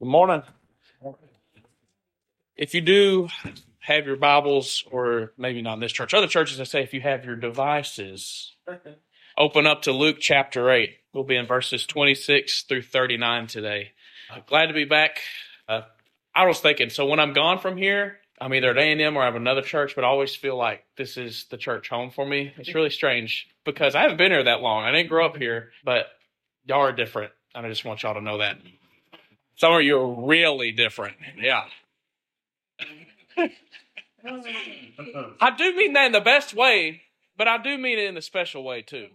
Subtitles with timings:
[0.00, 0.42] Good morning.
[2.56, 3.28] If you do
[3.80, 7.02] have your Bibles, or maybe not in this church, other churches, I say if you
[7.02, 8.56] have your devices,
[9.36, 10.88] open up to Luke chapter 8.
[11.12, 13.92] We'll be in verses 26 through 39 today.
[14.32, 15.20] Uh, glad to be back.
[15.68, 15.82] Uh,
[16.34, 19.26] I was thinking, so when I'm gone from here, I'm either at A&M or I
[19.26, 22.54] have another church, but I always feel like this is the church home for me.
[22.56, 24.82] It's really strange because I haven't been here that long.
[24.84, 26.06] I didn't grow up here, but
[26.64, 27.32] y'all are different.
[27.54, 28.56] And I just want y'all to know that.
[29.60, 31.16] Some of you are really different.
[31.38, 31.64] Yeah.
[35.38, 37.02] I do mean that in the best way,
[37.36, 39.08] but I do mean it in a special way too.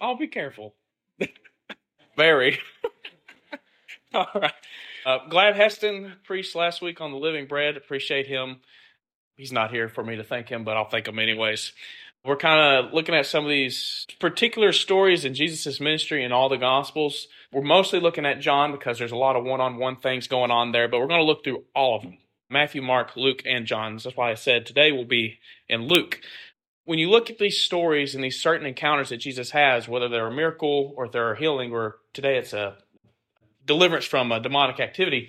[0.00, 0.74] I'll be careful.
[2.16, 2.58] Very.
[4.14, 4.52] All right.
[5.06, 7.76] Uh, glad Heston preached last week on the living bread.
[7.76, 8.56] Appreciate him.
[9.36, 11.72] He's not here for me to thank him, but I'll thank him anyways.
[12.24, 16.48] We're kind of looking at some of these particular stories in Jesus' ministry in all
[16.48, 17.28] the Gospels.
[17.52, 20.50] We're mostly looking at John because there's a lot of one on one things going
[20.50, 22.18] on there, but we're going to look through all of them
[22.50, 23.98] Matthew, Mark, Luke, and John.
[24.02, 25.38] That's why I said today will be
[25.68, 26.20] in Luke.
[26.84, 30.26] When you look at these stories and these certain encounters that Jesus has, whether they're
[30.26, 32.76] a miracle or they're a healing, or today it's a
[33.66, 35.28] deliverance from a demonic activity,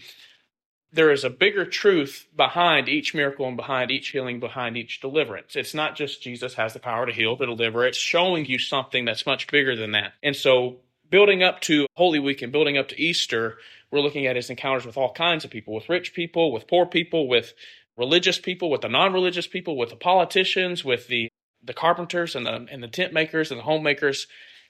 [0.92, 5.56] there is a bigger truth behind each miracle and behind each healing, behind each deliverance.
[5.56, 7.86] It's not just Jesus has the power to heal, to deliver.
[7.86, 10.14] It's showing you something that's much bigger than that.
[10.24, 10.78] And so,
[11.10, 13.58] building up to Holy Week and building up to Easter,
[13.92, 16.86] we're looking at his encounters with all kinds of people with rich people, with poor
[16.86, 17.54] people, with
[17.98, 21.30] religious people, with the non religious people, with the politicians, with the,
[21.64, 24.28] the carpenters and the, and the tent makers and the homemakers,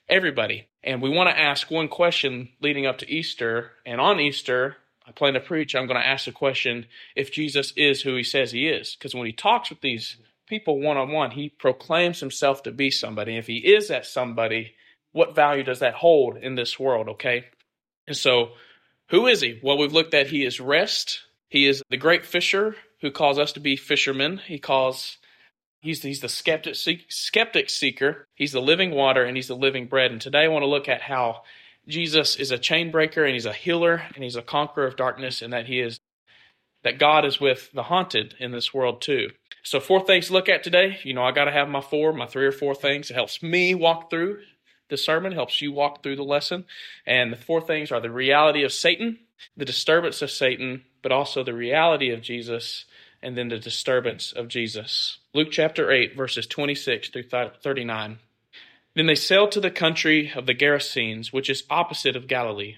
[0.07, 0.67] everybody.
[0.83, 3.71] And we want to ask one question leading up to Easter.
[3.85, 7.73] And on Easter, I plan to preach, I'm going to ask the question if Jesus
[7.75, 8.95] is who he says he is.
[8.95, 10.17] Because when he talks with these
[10.47, 13.37] people one on one, he proclaims himself to be somebody.
[13.37, 14.75] If he is that somebody,
[15.11, 17.45] what value does that hold in this world, okay?
[18.07, 18.51] And so,
[19.09, 19.59] who is he?
[19.63, 21.21] Well, we've looked at he is rest.
[21.49, 24.37] He is the great fisher who calls us to be fishermen.
[24.37, 25.17] He calls
[25.81, 26.75] He's, he's the skeptic,
[27.07, 28.27] skeptic seeker.
[28.35, 30.11] He's the living water and he's the living bread.
[30.11, 31.43] And today I want to look at how
[31.87, 35.41] Jesus is a chain breaker and he's a healer and he's a conqueror of darkness
[35.41, 35.99] and that he is
[36.83, 39.31] that God is with the haunted in this world too.
[39.63, 40.97] So four things to look at today.
[41.03, 43.09] You know, I got to have my four, my three or four things.
[43.09, 44.39] It helps me walk through
[44.89, 46.65] the sermon, helps you walk through the lesson.
[47.05, 49.19] And the four things are the reality of Satan,
[49.55, 52.85] the disturbance of Satan, but also the reality of Jesus
[53.21, 55.17] and then the disturbance of Jesus.
[55.33, 58.19] Luke chapter 8 verses 26 through 39.
[58.95, 62.77] Then they sailed to the country of the Gerasenes, which is opposite of Galilee.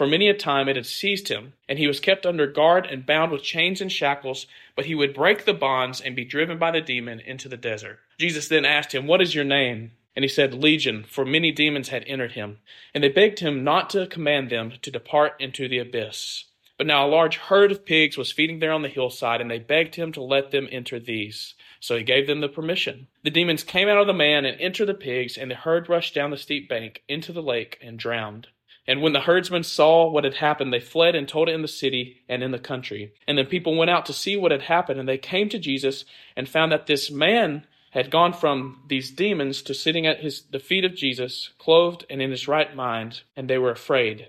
[0.00, 3.04] For many a time it had seized him, and he was kept under guard and
[3.04, 6.70] bound with chains and shackles, but he would break the bonds and be driven by
[6.70, 7.98] the demon into the desert.
[8.18, 9.90] Jesus then asked him, What is your name?
[10.16, 12.60] And he said, Legion, for many demons had entered him.
[12.94, 16.46] And they begged him not to command them to depart into the abyss.
[16.78, 19.58] But now a large herd of pigs was feeding there on the hillside, and they
[19.58, 21.52] begged him to let them enter these.
[21.78, 23.08] So he gave them the permission.
[23.22, 26.14] The demons came out of the man and entered the pigs, and the herd rushed
[26.14, 28.48] down the steep bank into the lake and drowned.
[28.90, 31.68] And when the herdsmen saw what had happened, they fled and told it in the
[31.68, 33.12] city and in the country.
[33.28, 36.04] And then people went out to see what had happened, and they came to Jesus
[36.34, 40.58] and found that this man had gone from these demons to sitting at his, the
[40.58, 44.26] feet of Jesus, clothed and in his right mind, and they were afraid.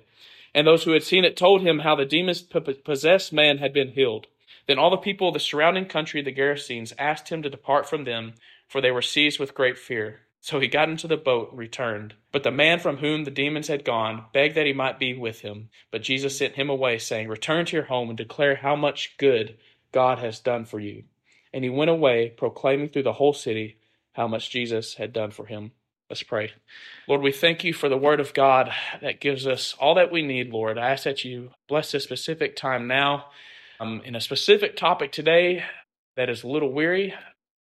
[0.53, 3.93] And those who had seen it told him how the demons possessed man had been
[3.93, 4.27] healed.
[4.67, 8.03] Then all the people of the surrounding country, the Gerasenes, asked him to depart from
[8.03, 8.35] them,
[8.67, 10.19] for they were seized with great fear.
[10.41, 12.15] So he got into the boat and returned.
[12.31, 15.41] But the man from whom the demons had gone begged that he might be with
[15.41, 15.69] him.
[15.91, 19.57] But Jesus sent him away, saying, Return to your home and declare how much good
[19.91, 21.03] God has done for you.
[21.53, 23.77] And he went away, proclaiming through the whole city
[24.13, 25.73] how much Jesus had done for him.
[26.09, 26.51] Let's pray.
[27.07, 28.71] Lord, we thank you for the word of God
[29.01, 30.77] that gives us all that we need, Lord.
[30.77, 33.27] I ask that you bless this specific time now.
[33.79, 35.63] Um, in a specific topic today
[36.15, 37.13] that is a little weary,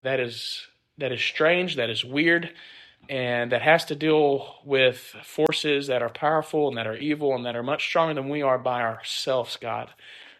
[0.02, 0.66] that is
[0.98, 2.50] that is strange, that is weird,
[3.08, 7.46] and that has to deal with forces that are powerful and that are evil and
[7.46, 9.90] that are much stronger than we are by ourselves, God.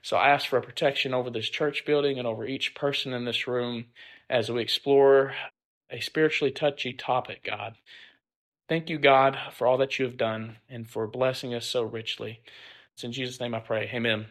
[0.03, 3.25] So I ask for a protection over this church building and over each person in
[3.25, 3.87] this room
[4.31, 5.35] as we explore
[5.91, 7.75] a spiritually touchy topic, God.
[8.69, 12.41] Thank you, God, for all that you have done and for blessing us so richly.
[12.95, 13.91] It's in Jesus' name I pray.
[13.95, 14.27] Amen.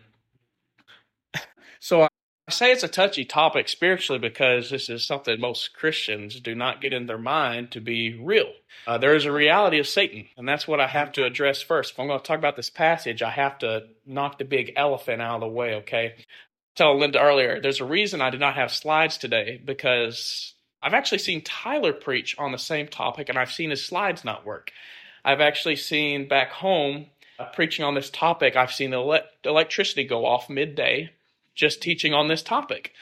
[1.79, 2.07] So
[2.49, 6.79] I say it's a touchy topic spiritually because this is something most Christians do not
[6.79, 8.53] get in their mind to be real.
[8.85, 11.91] Uh, there is a reality of Satan, and that's what I have to address first.
[11.91, 15.21] If I'm going to talk about this passage, I have to knock the big elephant
[15.21, 16.15] out of the way, okay?
[16.77, 21.17] Tell Linda earlier, there's a reason I did not have slides today because I've actually
[21.17, 24.71] seen Tyler preach on the same topic, and I've seen his slides not work.
[25.25, 27.07] I've actually seen back home
[27.39, 31.11] uh, preaching on this topic, I've seen the ele- electricity go off midday
[31.57, 32.93] just teaching on this topic.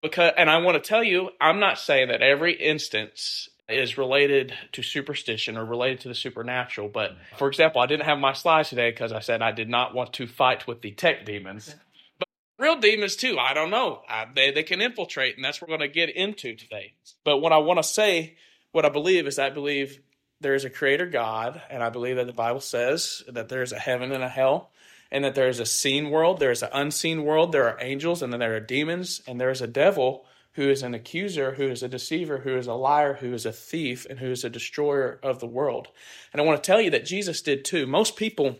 [0.00, 4.54] Because, and I want to tell you, I'm not saying that every instance is related
[4.72, 6.88] to superstition or related to the supernatural.
[6.88, 9.94] But for example, I didn't have my slides today because I said I did not
[9.94, 11.74] want to fight with the tech demons.
[12.18, 12.28] But
[12.58, 14.02] real demons too, I don't know.
[14.08, 16.94] I, they, they can infiltrate, and that's what we're going to get into today.
[17.24, 18.36] But what I want to say,
[18.72, 20.00] what I believe is I believe
[20.40, 23.72] there is a creator God, and I believe that the Bible says that there is
[23.72, 24.70] a heaven and a hell
[25.10, 28.22] and that there is a seen world, there is an unseen world, there are angels,
[28.22, 31.68] and then there are demons, and there is a devil who is an accuser, who
[31.68, 34.50] is a deceiver, who is a liar, who is a thief, and who is a
[34.50, 35.88] destroyer of the world.
[36.32, 37.86] And I want to tell you that Jesus did too.
[37.86, 38.58] Most people,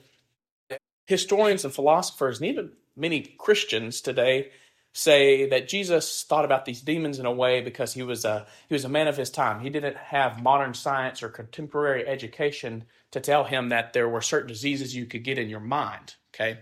[1.06, 4.50] historians and philosophers, and even many Christians today,
[4.92, 8.74] say that Jesus thought about these demons in a way because he was a he
[8.74, 9.60] was a man of his time.
[9.60, 14.48] He didn't have modern science or contemporary education to tell him that there were certain
[14.48, 16.14] diseases you could get in your mind.
[16.38, 16.60] Okay.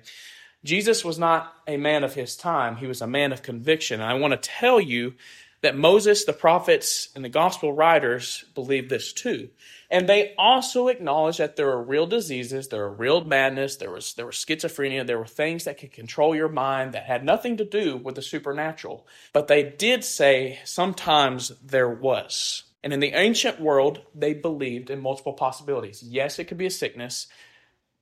[0.65, 4.01] Jesus was not a man of his time, he was a man of conviction.
[4.01, 5.15] And I want to tell you
[5.63, 9.49] that Moses, the prophets, and the gospel writers believed this too.
[9.91, 14.15] And they also acknowledged that there are real diseases, there are real madness, there was
[14.15, 17.65] there was schizophrenia, there were things that could control your mind that had nothing to
[17.65, 19.07] do with the supernatural.
[19.33, 22.65] But they did say sometimes there was.
[22.83, 26.03] And in the ancient world, they believed in multiple possibilities.
[26.03, 27.27] Yes, it could be a sickness.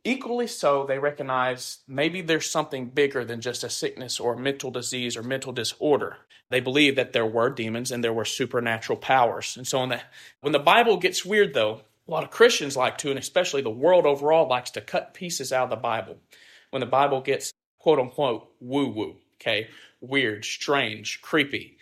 [0.06, 4.70] Equally so, they recognize maybe there's something bigger than just a sickness or a mental
[4.70, 6.18] disease or mental disorder.
[6.50, 9.56] They believe that there were demons and there were supernatural powers.
[9.56, 10.00] And so when the,
[10.42, 13.70] when the Bible gets weird, though, a lot of Christians like to, and especially the
[13.70, 16.18] world overall likes to cut pieces out of the Bible.
[16.70, 19.68] When the Bible gets quote unquote woo woo, okay,
[20.02, 21.78] weird, strange, creepy.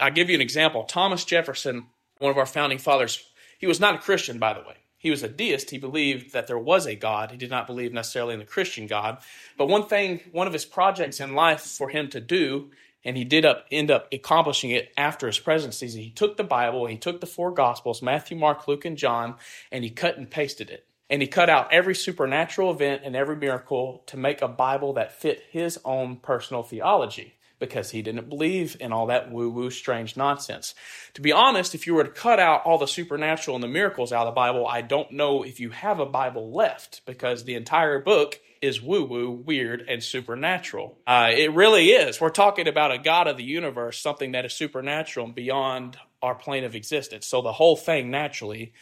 [0.00, 0.82] I'll give you an example.
[0.82, 1.86] Thomas Jefferson,
[2.18, 3.24] one of our founding fathers,
[3.58, 4.74] he was not a Christian, by the way.
[5.02, 5.70] He was a deist.
[5.70, 7.32] He believed that there was a God.
[7.32, 9.18] He did not believe necessarily in the Christian God.
[9.58, 12.70] But one thing, one of his projects in life for him to do,
[13.04, 16.86] and he did up, end up accomplishing it after his presidency, he took the Bible,
[16.86, 19.34] he took the four Gospels, Matthew, Mark, Luke, and John,
[19.72, 20.86] and he cut and pasted it.
[21.10, 25.20] And he cut out every supernatural event and every miracle to make a Bible that
[25.20, 30.16] fit his own personal theology because he didn't believe in all that woo woo strange
[30.16, 30.74] nonsense.
[31.14, 34.12] To be honest, if you were to cut out all the supernatural and the miracles
[34.12, 37.54] out of the Bible, I don't know if you have a Bible left because the
[37.54, 40.98] entire book is woo woo, weird, and supernatural.
[41.06, 42.20] Uh, it really is.
[42.20, 46.34] We're talking about a God of the universe, something that is supernatural and beyond our
[46.34, 47.28] plane of existence.
[47.28, 48.72] So the whole thing naturally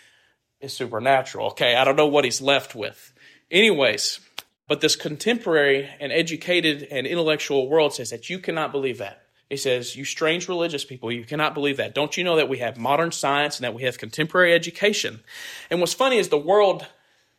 [0.62, 1.48] is supernatural.
[1.48, 3.12] Okay, I don't know what he's left with.
[3.50, 4.20] Anyways,
[4.70, 9.22] but this contemporary and educated and intellectual world says that you cannot believe that.
[9.50, 11.92] It says, You strange religious people, you cannot believe that.
[11.92, 15.24] Don't you know that we have modern science and that we have contemporary education?
[15.70, 16.86] And what's funny is the world,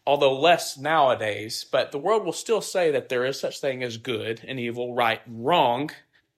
[0.05, 3.95] although less nowadays, but the world will still say that there is such thing as
[3.95, 5.91] good and evil, right and wrong.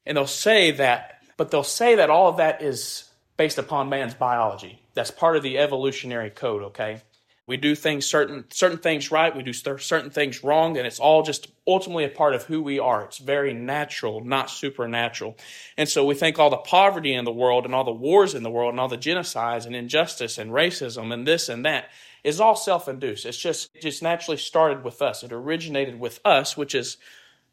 [0.05, 4.13] And they'll say that, but they'll say that all of that is based upon man's
[4.13, 4.83] biology.
[4.93, 7.01] That's part of the evolutionary code, okay?
[7.45, 11.23] We do things certain certain things right, we do certain things wrong, and it's all
[11.23, 13.03] just ultimately a part of who we are.
[13.03, 15.35] It's very natural, not supernatural.
[15.77, 18.43] And so we think all the poverty in the world and all the wars in
[18.43, 21.89] the world and all the genocides and injustice and racism and this and that
[22.23, 23.25] is all self-induced.
[23.25, 25.23] It's just it just naturally started with us.
[25.23, 26.97] It originated with us, which is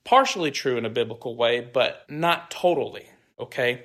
[0.04, 3.06] partially true in a biblical way, but not totally.
[3.38, 3.84] Okay?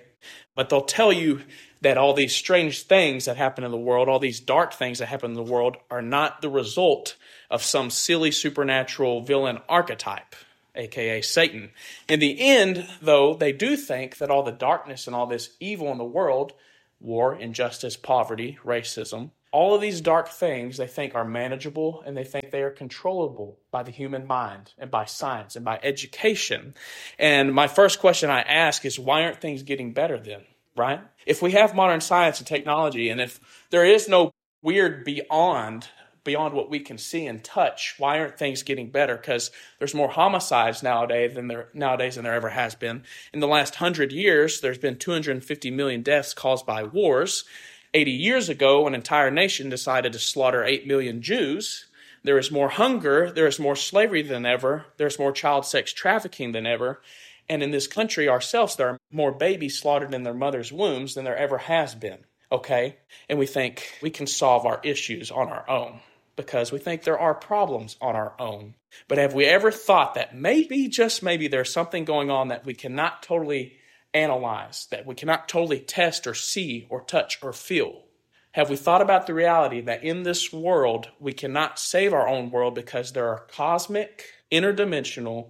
[0.55, 1.41] But they'll tell you
[1.81, 5.07] that all these strange things that happen in the world, all these dark things that
[5.07, 7.15] happen in the world, are not the result
[7.51, 10.35] of some silly supernatural villain archetype,
[10.75, 11.71] aka Satan.
[12.07, 15.91] In the end, though, they do think that all the darkness and all this evil
[15.91, 16.53] in the world,
[16.99, 22.23] war, injustice, poverty, racism, all of these dark things they think are manageable and they
[22.23, 26.73] think they are controllable by the human mind and by science and by education.
[27.17, 30.41] And my first question I ask is why aren't things getting better then?
[30.75, 31.01] right?
[31.25, 34.31] If we have modern science and technology, and if there is no
[34.61, 35.87] weird beyond
[36.23, 39.15] beyond what we can see and touch, why aren't things getting better?
[39.15, 43.03] Because there's more homicides nowadays than there nowadays than there ever has been.
[43.31, 47.45] In the last hundred years, there's been 250 million deaths caused by wars.
[47.95, 51.85] 80 years ago, an entire nation decided to slaughter 8 million Jews.
[52.23, 56.51] There is more hunger, there is more slavery than ever, there's more child sex trafficking
[56.51, 57.01] than ever,
[57.47, 61.25] And in this country ourselves, there are more babies slaughtered in their mother's wombs than
[61.25, 62.19] there ever has been.
[62.51, 62.97] Okay?
[63.29, 65.99] And we think we can solve our issues on our own
[66.35, 68.75] because we think there are problems on our own.
[69.07, 72.73] But have we ever thought that maybe, just maybe, there's something going on that we
[72.73, 73.77] cannot totally
[74.15, 78.03] analyze, that we cannot totally test or see or touch or feel?
[78.53, 82.51] Have we thought about the reality that in this world we cannot save our own
[82.51, 85.49] world because there are cosmic, interdimensional,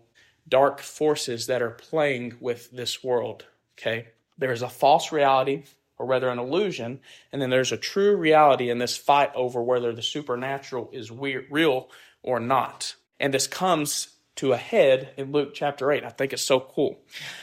[0.50, 3.46] dark forces that are playing with this world?
[3.78, 4.08] Okay?
[4.40, 5.66] There is a false reality
[5.98, 7.00] or rather an illusion,
[7.32, 11.90] and then there's a true reality in this fight over whether the supernatural is real
[12.24, 12.96] or not.
[13.20, 16.04] And this comes to a head in Luke chapter 8.
[16.04, 17.00] I think it's so cool.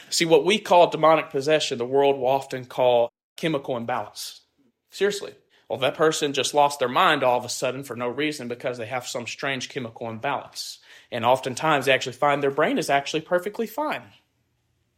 [0.09, 4.41] See, what we call demonic possession, the world will often call chemical imbalance.
[4.91, 5.33] Seriously.
[5.69, 8.77] Well, that person just lost their mind all of a sudden for no reason because
[8.77, 10.79] they have some strange chemical imbalance.
[11.11, 14.03] And oftentimes they actually find their brain is actually perfectly fine.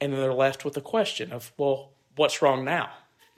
[0.02, 2.90] And then they're left with the question of, well, what's wrong now?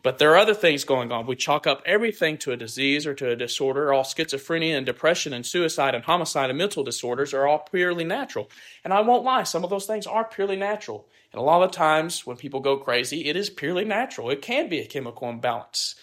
[0.07, 1.25] But there are other things going on.
[1.25, 3.91] We chalk up everything to a disease or to a disorder.
[3.91, 8.49] All schizophrenia and depression and suicide and homicide and mental disorders are all purely natural.
[8.85, 11.09] And I won't lie, some of those things are purely natural.
[11.33, 14.29] And a lot of times when people go crazy, it is purely natural.
[14.29, 15.95] It can be a chemical imbalance,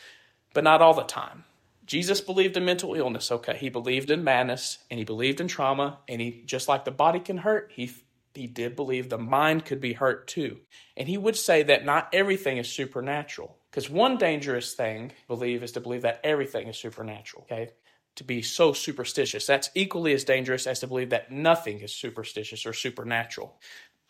[0.52, 1.44] but not all the time.
[1.87, 3.56] Jesus believed in mental illness, okay.
[3.56, 7.20] He believed in madness and he believed in trauma, and he just like the body
[7.20, 7.90] can hurt, he
[8.34, 10.58] he did believe the mind could be hurt too.
[10.96, 13.56] And he would say that not everything is supernatural.
[13.75, 17.71] Because one dangerous thing, I believe, is to believe that everything is supernatural, okay?
[18.14, 19.47] To be so superstitious.
[19.47, 23.57] That's equally as dangerous as to believe that nothing is superstitious or supernatural.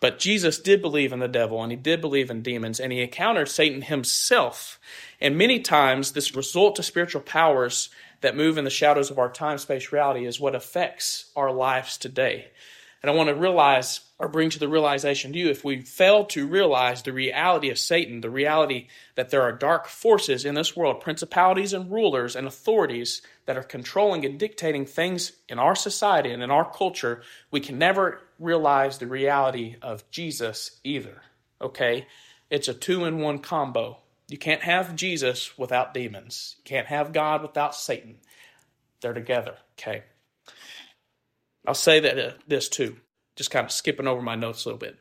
[0.02, 3.00] But Jesus did believe in the devil and he did believe in demons and he
[3.00, 4.78] encountered Satan himself.
[5.18, 7.88] And many times, this result to spiritual powers
[8.21, 11.97] that move in the shadows of our time space reality is what affects our lives
[11.97, 12.49] today.
[13.04, 16.25] And I want to realize or bring to the realization to you if we fail
[16.25, 20.75] to realize the reality of Satan, the reality that there are dark forces in this
[20.75, 26.30] world, principalities and rulers and authorities that are controlling and dictating things in our society
[26.30, 27.20] and in our culture,
[27.50, 31.20] we can never realize the reality of Jesus either.
[31.61, 32.06] Okay?
[32.49, 33.99] It's a two in one combo.
[34.28, 38.16] You can't have Jesus without demons, you can't have God without Satan.
[39.02, 39.56] They're together.
[39.78, 40.04] Okay?
[41.66, 42.97] I'll say that uh, this too,
[43.37, 44.97] just kind of skipping over my notes a little bit.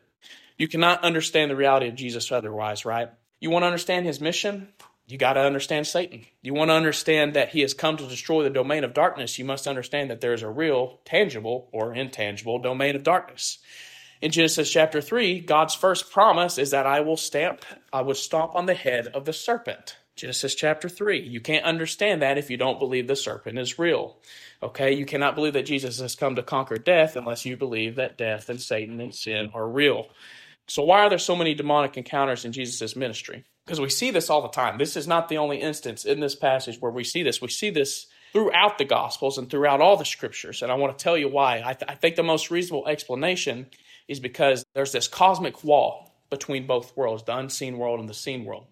[0.57, 3.09] You cannot understand the reality of Jesus otherwise, right?
[3.39, 4.69] You want to understand his mission?
[5.07, 6.25] You got to understand Satan.
[6.41, 9.37] You want to understand that he has come to destroy the domain of darkness.
[9.37, 13.59] You must understand that there is a real, tangible, or intangible domain of darkness.
[14.21, 18.55] In Genesis chapter 3, God's first promise is that I will stamp, I will stomp
[18.55, 19.97] on the head of the serpent.
[20.15, 21.21] Genesis chapter 3.
[21.21, 24.17] You can't understand that if you don't believe the serpent is real.
[24.61, 28.17] Okay, you cannot believe that Jesus has come to conquer death unless you believe that
[28.17, 30.07] death and Satan and sin are real.
[30.67, 33.43] So, why are there so many demonic encounters in Jesus' ministry?
[33.65, 34.77] Because we see this all the time.
[34.77, 37.41] This is not the only instance in this passage where we see this.
[37.41, 40.61] We see this throughout the Gospels and throughout all the scriptures.
[40.61, 41.61] And I want to tell you why.
[41.65, 43.67] I, th- I think the most reasonable explanation
[44.07, 48.43] is because there's this cosmic wall between both worlds, the unseen world and the seen
[48.45, 48.65] world.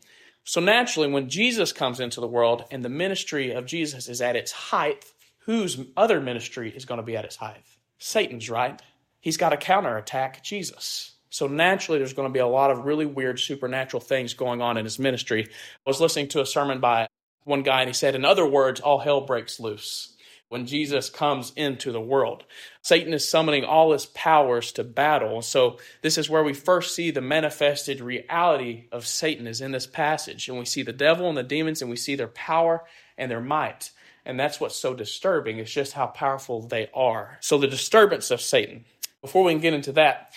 [0.43, 4.35] So naturally, when Jesus comes into the world and the ministry of Jesus is at
[4.35, 5.05] its height,
[5.45, 7.63] whose other ministry is going to be at its height?
[7.99, 8.81] Satan's, right?
[9.19, 11.13] He's got to counterattack Jesus.
[11.29, 14.77] So naturally, there's going to be a lot of really weird supernatural things going on
[14.77, 15.47] in his ministry.
[15.47, 17.07] I was listening to a sermon by
[17.43, 20.17] one guy, and he said, In other words, all hell breaks loose
[20.51, 22.43] when Jesus comes into the world.
[22.81, 25.41] Satan is summoning all his powers to battle.
[25.41, 29.87] So this is where we first see the manifested reality of Satan is in this
[29.87, 30.49] passage.
[30.49, 32.83] And we see the devil and the demons and we see their power
[33.17, 33.91] and their might.
[34.25, 35.57] And that's what's so disturbing.
[35.57, 37.37] It's just how powerful they are.
[37.39, 38.83] So the disturbance of Satan.
[39.21, 40.33] Before we can get into that,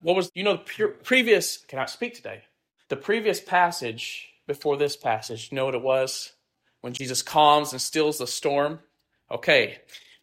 [0.00, 2.42] what was, you know, the previous, can I speak today?
[2.88, 6.32] The previous passage before this passage, you know what it was?
[6.80, 8.80] When Jesus calms and stills the storm.
[9.32, 9.78] Okay,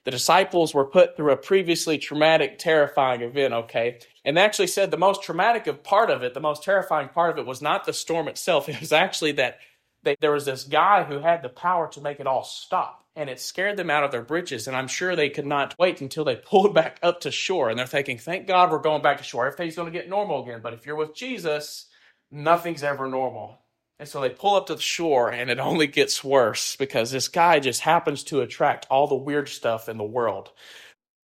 [0.06, 4.00] the disciples were put through a previously traumatic, terrifying event, okay?
[4.24, 7.38] And they actually said the most traumatic part of it, the most terrifying part of
[7.38, 8.70] it was not the storm itself.
[8.70, 9.60] It was actually that
[10.04, 13.04] they, there was this guy who had the power to make it all stop.
[13.16, 14.68] And it scared them out of their britches.
[14.68, 17.70] And I'm sure they could not wait until they pulled back up to shore.
[17.70, 19.46] And they're thinking, thank God we're going back to shore.
[19.46, 20.62] Everything's going to get normal again.
[20.64, 21.88] But if you're with Jesus,
[22.32, 23.60] nothing's ever normal.
[24.00, 27.28] And so they pull up to the shore, and it only gets worse because this
[27.28, 30.52] guy just happens to attract all the weird stuff in the world.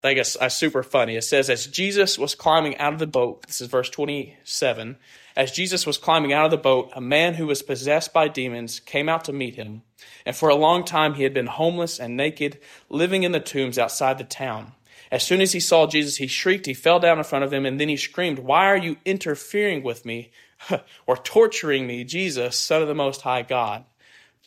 [0.04, 1.16] I guess uh, super funny.
[1.16, 4.98] It says, as Jesus was climbing out of the boat, this is verse 27,
[5.36, 8.80] as Jesus was climbing out of the boat, a man who was possessed by demons
[8.80, 9.82] came out to meet him.
[10.26, 13.80] And for a long time he had been homeless and naked, living in the tombs
[13.80, 14.74] outside the town.
[15.12, 17.66] As soon as he saw Jesus, he shrieked, he fell down in front of him,
[17.66, 20.32] and then he screamed, Why are you interfering with me
[21.08, 23.86] or torturing me, Jesus, Son of the Most High God?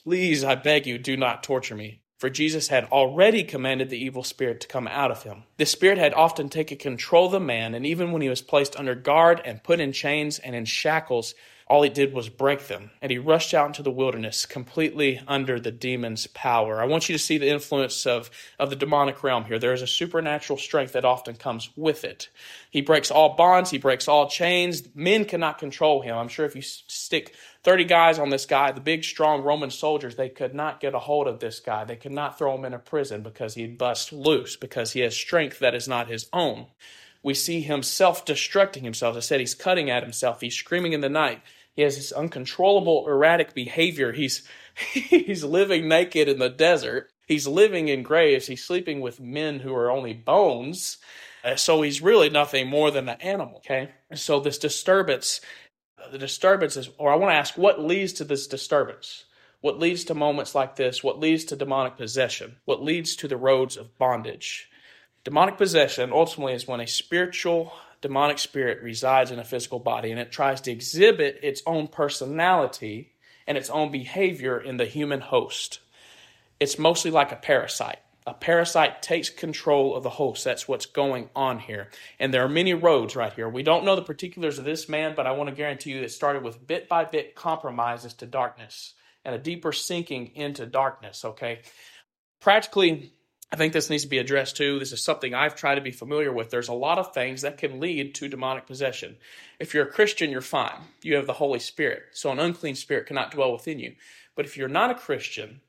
[0.03, 2.01] Please, I beg you, do not torture me.
[2.19, 5.45] For Jesus had already commanded the evil spirit to come out of him.
[5.57, 8.77] The spirit had often taken control of the man, and even when he was placed
[8.77, 11.35] under guard and put in chains and in shackles,
[11.69, 15.61] all he did was break them, and he rushed out into the wilderness completely under
[15.61, 16.81] the demon's power.
[16.81, 19.59] I want you to see the influence of, of the demonic realm here.
[19.59, 22.31] There is a supernatural strength that often comes with it.
[22.71, 24.83] He breaks all bonds, he breaks all chains.
[24.95, 26.17] Men cannot control him.
[26.17, 27.35] I'm sure if you stick
[27.65, 30.99] 30 guys on this guy, the big, strong Roman soldiers, they could not get a
[30.99, 31.85] hold of this guy.
[31.85, 35.15] They could not throw him in a prison because he'd bust loose, because he has
[35.15, 36.67] strength that is not his own.
[37.23, 39.17] We see him self destructing himself.
[39.17, 40.41] I said he's cutting at himself.
[40.41, 41.43] He's screaming in the night.
[41.79, 44.11] He has this uncontrollable, erratic behavior.
[44.11, 44.43] He's
[44.93, 47.13] he's living naked in the desert.
[47.29, 48.49] He's living in graves.
[48.49, 50.97] He's sleeping with men who are only bones.
[51.45, 53.59] Uh, so he's really nothing more than an animal.
[53.59, 53.91] Okay.
[54.17, 55.41] So this disturbance,
[56.11, 59.23] the disturbance is, or I want to ask, what leads to this disturbance?
[59.61, 61.05] What leads to moments like this?
[61.05, 62.57] What leads to demonic possession?
[62.65, 64.69] What leads to the roads of bondage?
[65.23, 70.21] Demonic possession ultimately is when a spiritual demonic spirit resides in a physical body and
[70.21, 73.13] it tries to exhibit its own personality
[73.47, 75.81] and its own behavior in the human host.
[76.61, 77.99] It's mostly like a parasite.
[78.27, 80.45] A parasite takes control of the host.
[80.45, 81.89] That's what's going on here.
[82.21, 83.49] And there are many roads right here.
[83.49, 86.11] We don't know the particulars of this man, but I want to guarantee you it
[86.11, 88.93] started with bit by bit compromises to darkness
[89.25, 91.61] and a deeper sinking into darkness, okay?
[92.41, 93.15] Practically,
[93.51, 94.79] I think this needs to be addressed too.
[94.79, 96.51] This is something I've tried to be familiar with.
[96.51, 99.17] There's a lot of things that can lead to demonic possession.
[99.59, 100.81] If you're a Christian, you're fine.
[101.03, 102.03] You have the Holy Spirit.
[102.13, 103.95] So an unclean spirit cannot dwell within you.
[104.37, 105.63] But if you're not a Christian,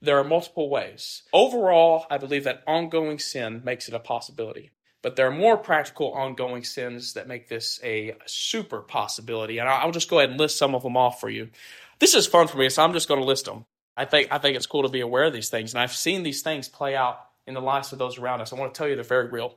[0.00, 1.22] there are multiple ways.
[1.32, 4.70] Overall, I believe that ongoing sin makes it a possibility.
[5.02, 9.58] But there are more practical ongoing sins that make this a super possibility.
[9.58, 11.50] And I'll just go ahead and list some of them off for you.
[11.98, 13.66] This is fun for me, so I'm just going to list them.
[13.96, 16.22] I think I think it's cool to be aware of these things, and I've seen
[16.22, 18.52] these things play out in the lives of those around us.
[18.52, 19.54] I want to tell you they're very real.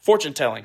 [0.00, 0.64] Fortune telling,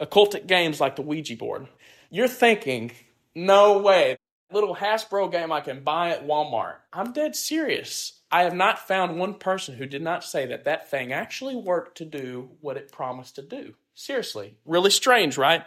[0.00, 1.68] occultic games like the Ouija board.
[2.10, 2.92] You're thinking,
[3.34, 4.16] no way,
[4.52, 6.76] little Hasbro game I can buy at Walmart.
[6.92, 8.20] I'm dead serious.
[8.30, 11.98] I have not found one person who did not say that that thing actually worked
[11.98, 13.74] to do what it promised to do.
[13.94, 15.62] Seriously, really strange, right?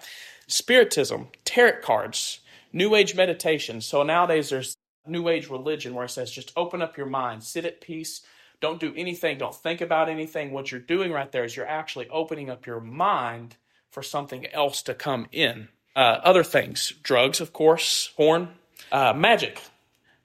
[0.47, 2.39] Spiritism, tarot cards,
[2.73, 3.81] New Age meditation.
[3.81, 7.65] So nowadays there's New Age religion where it says just open up your mind, sit
[7.65, 8.21] at peace,
[8.61, 10.51] don't do anything, don't think about anything.
[10.51, 13.55] What you're doing right there is you're actually opening up your mind
[13.91, 15.69] for something else to come in.
[15.95, 18.49] Uh, other things, drugs, of course, porn,
[18.91, 19.61] uh, magic.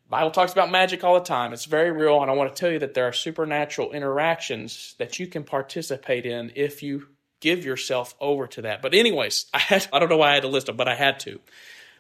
[0.09, 1.53] Bible talks about magic all the time.
[1.53, 5.21] It's very real, and I want to tell you that there are supernatural interactions that
[5.21, 7.07] you can participate in if you
[7.39, 8.83] give yourself over to that.
[8.83, 10.97] But anyways, I had I don't know why I had to list them, but I
[10.97, 11.41] had to.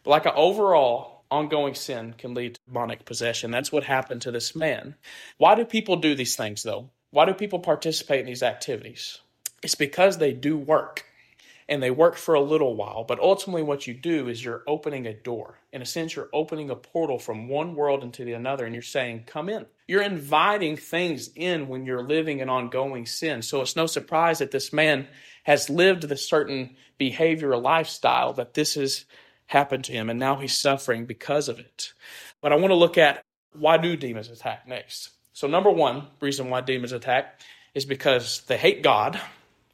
[0.02, 3.50] But like an overall, ongoing sin can lead to demonic possession.
[3.50, 4.96] That's what happened to this man.
[5.38, 6.90] Why do people do these things, though?
[7.10, 9.20] Why do people participate in these activities?
[9.62, 11.04] It's because they do work
[11.70, 13.04] and they work for a little while.
[13.04, 15.60] But ultimately, what you do is you're opening a door.
[15.72, 18.82] In a sense, you're opening a portal from one world into the another, and you're
[18.82, 19.66] saying, Come in.
[19.86, 23.42] You're inviting things in when you're living an ongoing sin.
[23.42, 25.06] So it's no surprise that this man
[25.44, 29.04] has lived this certain behavioral lifestyle, that this is
[29.50, 31.92] happened to him, and now he's suffering because of it.
[32.40, 35.10] But I want to look at why do demons attack next?
[35.32, 37.40] So, number one reason why demons attack
[37.74, 39.20] is because they hate God,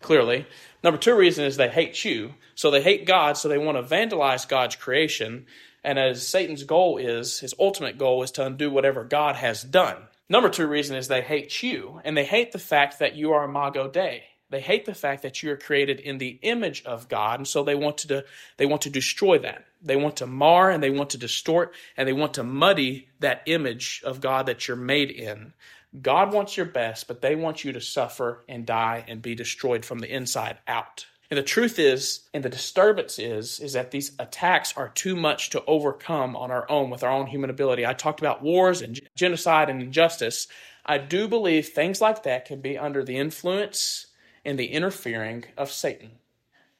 [0.00, 0.46] clearly.
[0.82, 2.34] Number two reason is they hate you.
[2.54, 5.44] So, they hate God, so they want to vandalize God's creation.
[5.84, 9.98] And as Satan's goal is, his ultimate goal is to undo whatever God has done.
[10.28, 13.44] Number two reason is they hate you, and they hate the fact that you are
[13.44, 14.24] Imago Dei.
[14.48, 17.64] They hate the fact that you are created in the image of God, and so
[17.64, 18.24] they want to
[18.56, 19.64] they want to destroy that.
[19.82, 23.42] They want to mar and they want to distort and they want to muddy that
[23.46, 25.52] image of God that you're made in.
[26.00, 29.84] God wants your best, but they want you to suffer and die and be destroyed
[29.84, 31.06] from the inside out.
[31.30, 35.50] And the truth is, and the disturbance is, is that these attacks are too much
[35.50, 37.84] to overcome on our own with our own human ability.
[37.84, 40.46] I talked about wars and genocide and injustice.
[40.84, 44.05] I do believe things like that can be under the influence
[44.46, 46.12] and the interfering of Satan.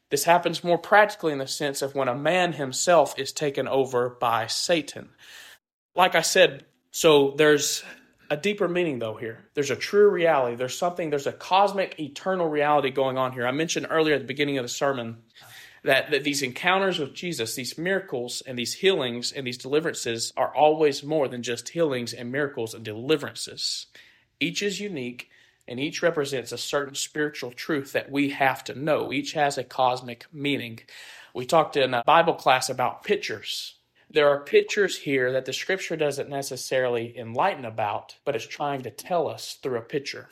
[0.08, 4.08] This happens more practically in the sense of when a man himself is taken over
[4.08, 5.10] by Satan.
[5.94, 7.82] Like I said, so there's
[8.30, 9.44] a deeper meaning though here.
[9.54, 10.56] There's a true reality.
[10.56, 13.46] There's something, there's a cosmic eternal reality going on here.
[13.46, 15.18] I mentioned earlier at the beginning of the sermon
[15.82, 20.54] that, that these encounters with Jesus, these miracles and these healings and these deliverances are
[20.54, 23.86] always more than just healings and miracles and deliverances.
[24.38, 25.30] Each is unique
[25.68, 29.12] and each represents a certain spiritual truth that we have to know.
[29.12, 30.80] Each has a cosmic meaning.
[31.34, 33.74] We talked in a Bible class about pictures.
[34.08, 38.90] There are pictures here that the scripture doesn't necessarily enlighten about, but it's trying to
[38.90, 40.28] tell us through a picture.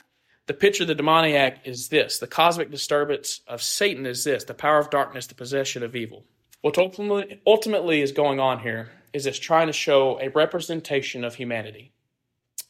[0.47, 4.55] The picture of the demoniac is this the cosmic disturbance of Satan is this the
[4.55, 6.25] power of darkness, the possession of evil.
[6.61, 11.35] What ultimately, ultimately is going on here is it's trying to show a representation of
[11.35, 11.93] humanity.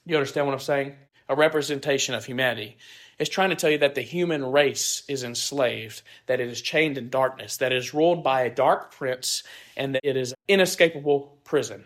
[0.07, 0.95] You understand what I'm saying?
[1.29, 2.77] A representation of humanity.
[3.19, 6.99] It's trying to tell you that the human race is enslaved, that it is chained
[6.99, 9.43] in darkness, that it is ruled by a dark prince,
[9.77, 11.85] and that it is inescapable prison.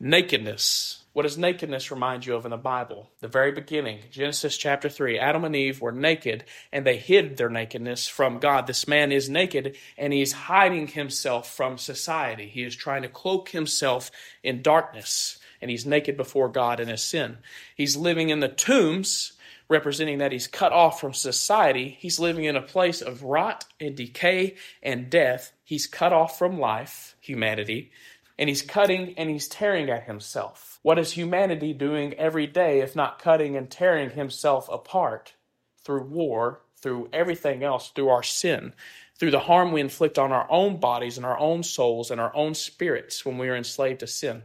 [0.00, 1.02] Nakedness.
[1.12, 3.10] What does nakedness remind you of in the Bible?
[3.20, 5.18] The very beginning, Genesis chapter 3.
[5.18, 8.66] Adam and Eve were naked and they hid their nakedness from God.
[8.66, 12.48] This man is naked and he's hiding himself from society.
[12.48, 14.10] He is trying to cloak himself
[14.42, 17.38] in darkness and he's naked before God in his sin.
[17.74, 19.32] He's living in the tombs,
[19.68, 21.96] representing that he's cut off from society.
[21.98, 25.50] He's living in a place of rot and decay and death.
[25.64, 27.90] He's cut off from life, humanity,
[28.38, 30.78] and he's cutting and he's tearing at himself.
[30.82, 35.34] What is humanity doing every day if not cutting and tearing himself apart
[35.82, 38.72] through war, through everything else, through our sin,
[39.18, 42.32] through the harm we inflict on our own bodies and our own souls and our
[42.36, 44.44] own spirits when we are enslaved to sin?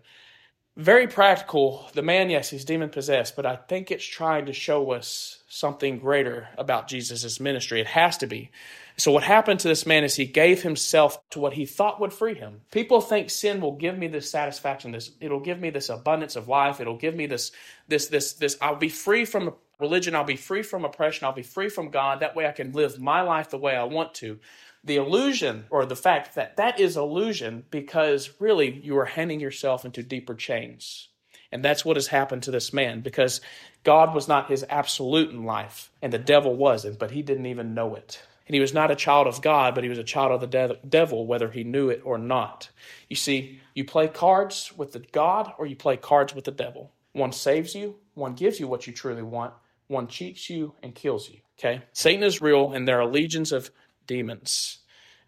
[0.78, 1.90] Very practical.
[1.94, 6.00] The man, yes, he's demon possessed, but I think it's trying to show us something
[6.00, 7.82] greater about Jesus' ministry.
[7.82, 8.52] It has to be.
[8.96, 12.14] So, what happened to this man is he gave himself to what he thought would
[12.14, 12.62] free him.
[12.72, 16.48] People think sin will give me this satisfaction, this it'll give me this abundance of
[16.48, 17.52] life, it'll give me this,
[17.90, 18.58] this, this, this.
[18.62, 22.20] I'll be free from religion, I'll be free from oppression, I'll be free from God.
[22.20, 24.40] That way I can live my life the way I want to
[24.84, 29.86] the illusion or the fact that that is illusion because really you are handing yourself
[29.86, 31.10] into deeper chains.
[31.52, 33.42] And that's what has happened to this man because
[33.84, 37.74] God was not his absolute in life and the devil wasn't, but he didn't even
[37.74, 38.24] know it.
[38.48, 40.48] And he was not a child of God, but he was a child of the
[40.48, 42.70] de- devil, whether he knew it or not.
[43.08, 46.92] You see, you play cards with the God or you play cards with the devil.
[47.14, 49.54] One saves you, one gives you what you truly want,
[49.92, 51.40] one cheats you and kills you.
[51.60, 51.84] Okay?
[51.94, 53.70] Satan is real, and there are legions of
[54.08, 54.80] demons.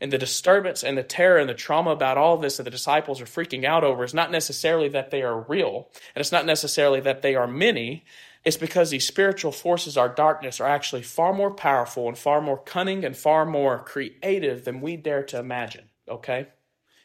[0.01, 3.21] And the disturbance and the terror and the trauma about all this that the disciples
[3.21, 6.99] are freaking out over is not necessarily that they are real, and it's not necessarily
[7.01, 8.03] that they are many.
[8.43, 12.57] It's because these spiritual forces, our darkness, are actually far more powerful and far more
[12.57, 15.89] cunning and far more creative than we dare to imagine.
[16.09, 16.47] Okay?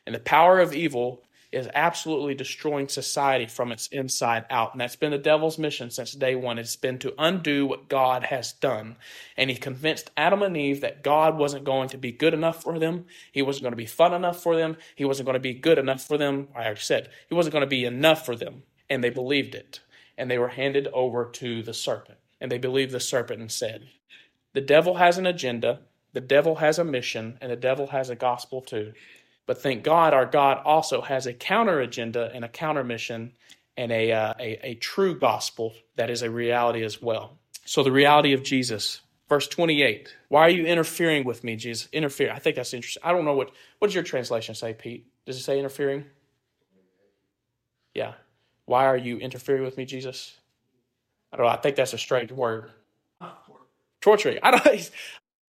[0.04, 4.72] And the power of evil is absolutely destroying society from its inside out.
[4.72, 6.58] And that's been the devil's mission since day one.
[6.58, 8.96] It's been to undo what God has done.
[9.36, 12.78] And he convinced Adam and Eve that God wasn't going to be good enough for
[12.78, 13.06] them.
[13.32, 14.76] He wasn't going to be fun enough for them.
[14.94, 16.48] He wasn't going to be good enough for them.
[16.54, 18.64] I already said, he wasn't going to be enough for them.
[18.90, 19.80] And they believed it.
[20.18, 22.18] And they were handed over to the serpent.
[22.40, 23.88] And they believed the serpent and said,
[24.52, 25.80] The devil has an agenda.
[26.12, 27.38] The devil has a mission.
[27.40, 28.92] And the devil has a gospel too.
[29.48, 33.32] But thank God, our God also has a counter agenda and a counter mission
[33.78, 37.38] and a, uh, a, a true gospel that is a reality as well.
[37.64, 40.14] So, the reality of Jesus, verse 28.
[40.28, 41.88] Why are you interfering with me, Jesus?
[41.94, 42.30] Interfere.
[42.30, 43.02] I think that's interesting.
[43.02, 45.06] I don't know what, what does your translation say, Pete?
[45.24, 46.04] Does it say interfering?
[47.94, 48.12] Yeah.
[48.66, 50.36] Why are you interfering with me, Jesus?
[51.32, 51.52] I don't know.
[51.52, 52.70] I think that's a strange word.
[54.02, 54.40] Torturing.
[54.42, 54.90] I don't.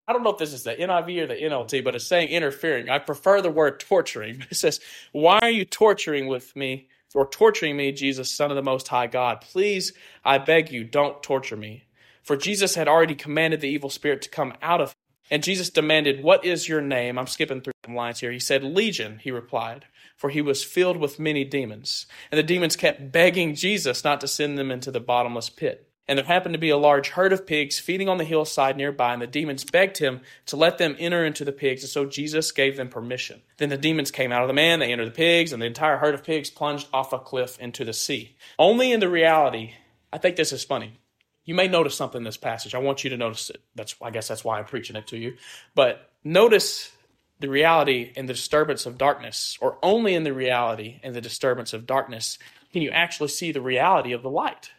[0.09, 2.89] I don't know if this is the NIV or the NLT, but it's saying interfering.
[2.89, 4.43] I prefer the word torturing.
[4.49, 4.79] It says,
[5.11, 9.05] Why are you torturing with me or torturing me, Jesus, Son of the Most High
[9.05, 9.41] God?
[9.41, 9.93] Please,
[10.25, 11.83] I beg you, don't torture me.
[12.23, 14.95] For Jesus had already commanded the evil spirit to come out of him.
[15.29, 17.19] And Jesus demanded, What is your name?
[17.19, 18.31] I'm skipping through some lines here.
[18.31, 19.85] He said, Legion, he replied,
[20.17, 22.07] for he was filled with many demons.
[22.31, 25.88] And the demons kept begging Jesus not to send them into the bottomless pit.
[26.09, 29.13] And there happened to be a large herd of pigs feeding on the hillside nearby,
[29.13, 32.51] and the demons begged him to let them enter into the pigs, and so Jesus
[32.51, 33.43] gave them permission.
[33.57, 35.97] Then the demons came out of the man, they entered the pigs, and the entire
[35.97, 38.35] herd of pigs plunged off a cliff into the sea.
[38.57, 39.75] Only in the reality,
[40.11, 40.99] I think this is funny.
[41.45, 42.73] You may notice something in this passage.
[42.73, 43.61] I want you to notice it.
[43.75, 45.37] That's I guess that's why I'm preaching it to you.
[45.75, 46.91] But notice
[47.39, 51.71] the reality and the disturbance of darkness, or only in the reality and the disturbance
[51.71, 52.39] of darkness,
[52.73, 54.71] can you actually see the reality of the light.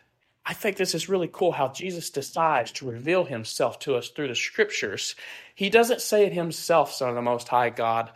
[0.44, 4.28] I think this is really cool how Jesus decides to reveal himself to us through
[4.28, 5.14] the scriptures.
[5.54, 8.10] He doesn't say it himself, Son of the Most High God.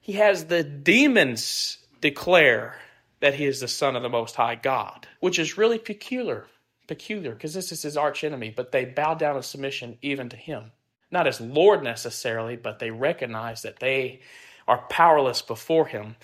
[0.00, 2.76] He has the demons declare
[3.20, 6.46] that he is the Son of the Most High God, which is really peculiar,
[6.86, 10.36] peculiar, because this is his arch enemy, but they bow down in submission even to
[10.36, 10.72] him.
[11.10, 14.20] Not as Lord necessarily, but they recognize that they
[14.68, 16.16] are powerless before him.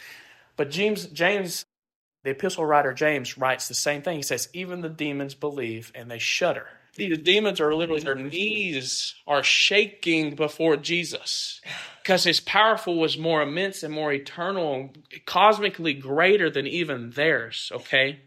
[0.56, 1.64] But James, James
[2.22, 4.16] the epistle writer James writes the same thing.
[4.16, 6.66] He says, Even the demons believe and they shudder.
[6.96, 11.60] these demons are literally their knees are shaking before Jesus
[12.02, 14.90] because his powerful was more immense and more eternal,
[15.24, 18.20] cosmically greater than even theirs, okay?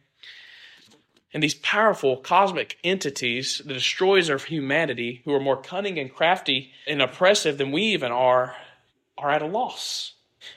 [1.33, 6.71] And these powerful cosmic entities, the destroyers of humanity, who are more cunning and crafty
[6.87, 8.55] and oppressive than we even are,
[9.17, 10.13] are at a loss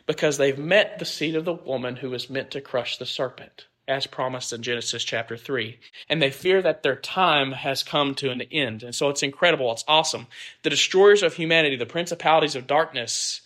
[0.06, 3.66] because they've met the seed of the woman who was meant to crush the serpent
[3.88, 5.78] as promised in Genesis chapter 3.
[6.08, 8.82] And they fear that their time has come to an end.
[8.82, 9.70] And so it's incredible.
[9.72, 10.26] It's awesome.
[10.62, 13.42] The destroyers of humanity, the principalities of darkness,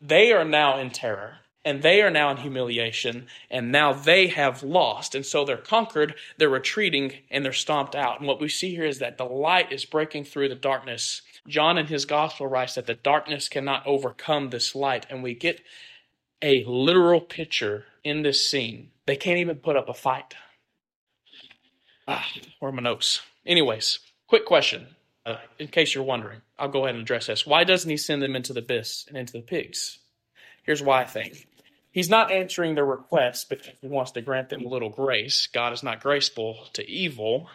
[0.00, 1.38] they are now in terror.
[1.62, 5.14] And they are now in humiliation, and now they have lost.
[5.14, 8.18] And so they're conquered, they're retreating, and they're stomped out.
[8.18, 11.20] And what we see here is that the light is breaking through the darkness.
[11.48, 15.06] John in his gospel writes that the darkness cannot overcome this light.
[15.10, 15.60] And we get
[16.42, 20.36] a literal picture in this scene they can't even put up a fight.
[22.06, 22.24] Ah,
[22.60, 23.20] where my notes?
[23.44, 23.98] Anyways,
[24.28, 24.86] quick question.
[25.26, 27.44] Uh, in case you're wondering, I'll go ahead and address this.
[27.44, 29.98] Why doesn't he send them into the abyss and into the pigs?
[30.62, 31.48] Here's why I think.
[31.90, 35.48] He's not answering their requests because he wants to grant them a little grace.
[35.52, 37.50] God is not graceful to evil.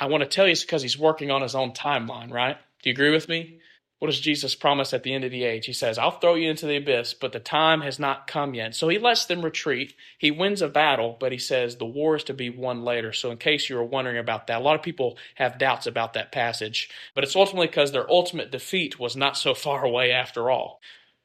[0.00, 2.56] I want to tell you it's because he's working on his own timeline, right?
[2.84, 3.60] Do you agree with me?
[3.98, 5.64] What does Jesus promise at the end of the age?
[5.64, 8.74] He says, I'll throw you into the abyss, but the time has not come yet.
[8.74, 9.94] So he lets them retreat.
[10.18, 13.14] He wins a battle, but he says the war is to be won later.
[13.14, 16.12] So, in case you were wondering about that, a lot of people have doubts about
[16.12, 20.50] that passage, but it's ultimately because their ultimate defeat was not so far away after
[20.50, 20.82] all.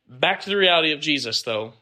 [0.08, 1.74] Back to the reality of Jesus, though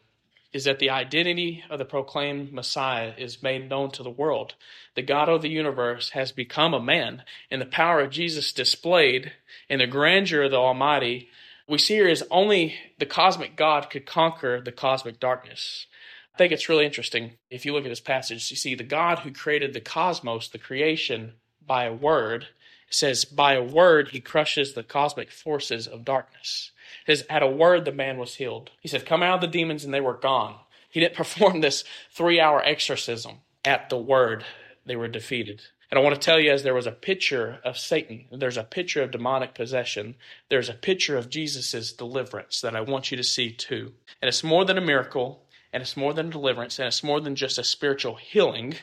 [0.58, 4.56] is that the identity of the proclaimed Messiah is made known to the world.
[4.96, 9.34] The God of the universe has become a man, and the power of Jesus displayed
[9.70, 11.30] in the grandeur of the Almighty.
[11.68, 15.86] We see here is only the cosmic God could conquer the cosmic darkness.
[16.34, 17.34] I think it's really interesting.
[17.52, 20.58] If you look at this passage, you see the God who created the cosmos, the
[20.58, 21.34] creation,
[21.68, 22.48] by a word,
[22.90, 26.72] says, by a word, he crushes the cosmic forces of darkness.
[27.06, 28.72] His, at a word, the man was healed.
[28.82, 30.56] He said, Come out of the demons, and they were gone.
[30.90, 33.40] He didn't perform this three hour exorcism.
[33.66, 34.46] At the word,
[34.86, 35.62] they were defeated.
[35.90, 38.64] And I want to tell you, as there was a picture of Satan, there's a
[38.64, 40.16] picture of demonic possession,
[40.50, 43.94] there's a picture of Jesus' deliverance that I want you to see too.
[44.22, 47.36] And it's more than a miracle, and it's more than deliverance, and it's more than
[47.36, 48.76] just a spiritual healing.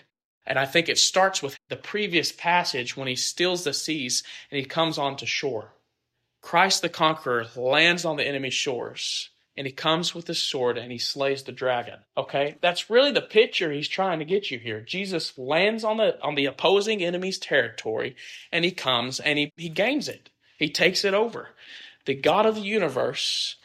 [0.46, 4.58] And I think it starts with the previous passage when he stills the seas and
[4.58, 5.73] he comes onto shore.
[6.44, 10.92] Christ the conqueror lands on the enemy's shores and he comes with his sword and
[10.92, 12.00] he slays the dragon.
[12.18, 12.58] Okay?
[12.60, 14.82] That's really the picture he's trying to get you here.
[14.82, 18.16] Jesus lands on the on the opposing enemy's territory
[18.52, 20.28] and he comes and he, he gains it.
[20.58, 21.48] He takes it over.
[22.04, 23.56] The God of the universe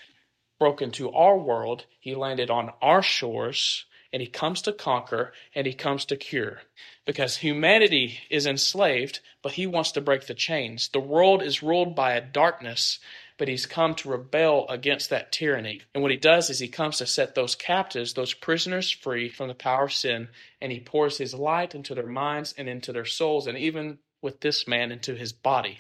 [0.58, 1.86] broke into our world.
[2.00, 6.62] He landed on our shores and he comes to conquer and he comes to cure
[7.10, 10.90] because humanity is enslaved, but he wants to break the chains.
[10.90, 13.00] The world is ruled by a darkness,
[13.40, 15.82] but he's come to rebel against that tyranny.
[15.96, 19.48] And what he does is he comes to set those captives, those prisoners free from
[19.48, 20.28] the power of sin,
[20.62, 24.42] and he pours his light into their minds and into their souls, and even with
[24.42, 25.80] this man into his body.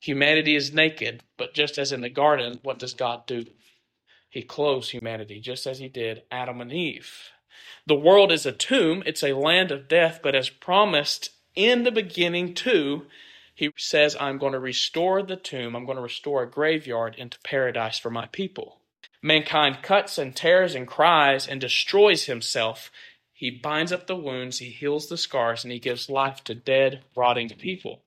[0.00, 3.44] Humanity is naked, but just as in the garden, what does God do?
[4.30, 7.32] He clothes humanity, just as he did Adam and Eve.
[7.86, 11.92] The world is a tomb, it's a land of death, but as promised in the
[11.92, 13.06] beginning, too,
[13.54, 17.38] he says, I'm going to restore the tomb, I'm going to restore a graveyard into
[17.44, 18.80] paradise for my people.
[19.22, 22.90] Mankind cuts and tears and cries and destroys himself.
[23.32, 27.04] He binds up the wounds, he heals the scars, and he gives life to dead,
[27.16, 28.02] rotting people.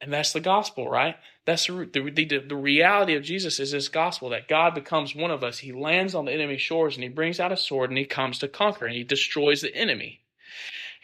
[0.00, 1.16] And that's the gospel, right?
[1.44, 5.44] That's the, the, the, reality of Jesus is this gospel that God becomes one of
[5.44, 5.58] us.
[5.58, 8.38] He lands on the enemy's shores and he brings out a sword and he comes
[8.38, 10.20] to conquer and he destroys the enemy.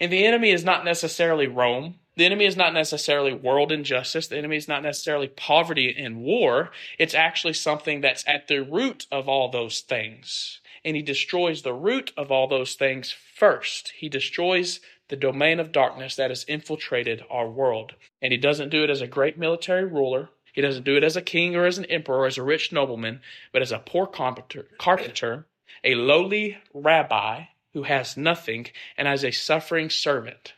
[0.01, 1.97] And the enemy is not necessarily Rome.
[2.17, 4.29] The enemy is not necessarily world injustice.
[4.29, 6.71] The enemy is not necessarily poverty and war.
[6.99, 10.61] It's actually something that's at the root of all those things.
[10.85, 13.93] And he destroys the root of all those things first.
[13.97, 17.95] He destroys the domain of darkness that has infiltrated our world.
[18.21, 20.31] And he doesn't do it as a great military ruler.
[20.53, 22.73] He doesn't do it as a king or as an emperor or as a rich
[22.73, 23.21] nobleman,
[23.53, 25.47] but as a poor carpenter, carpenter
[25.85, 28.67] a lowly rabbi who has nothing,
[28.97, 30.55] and as a suffering servant.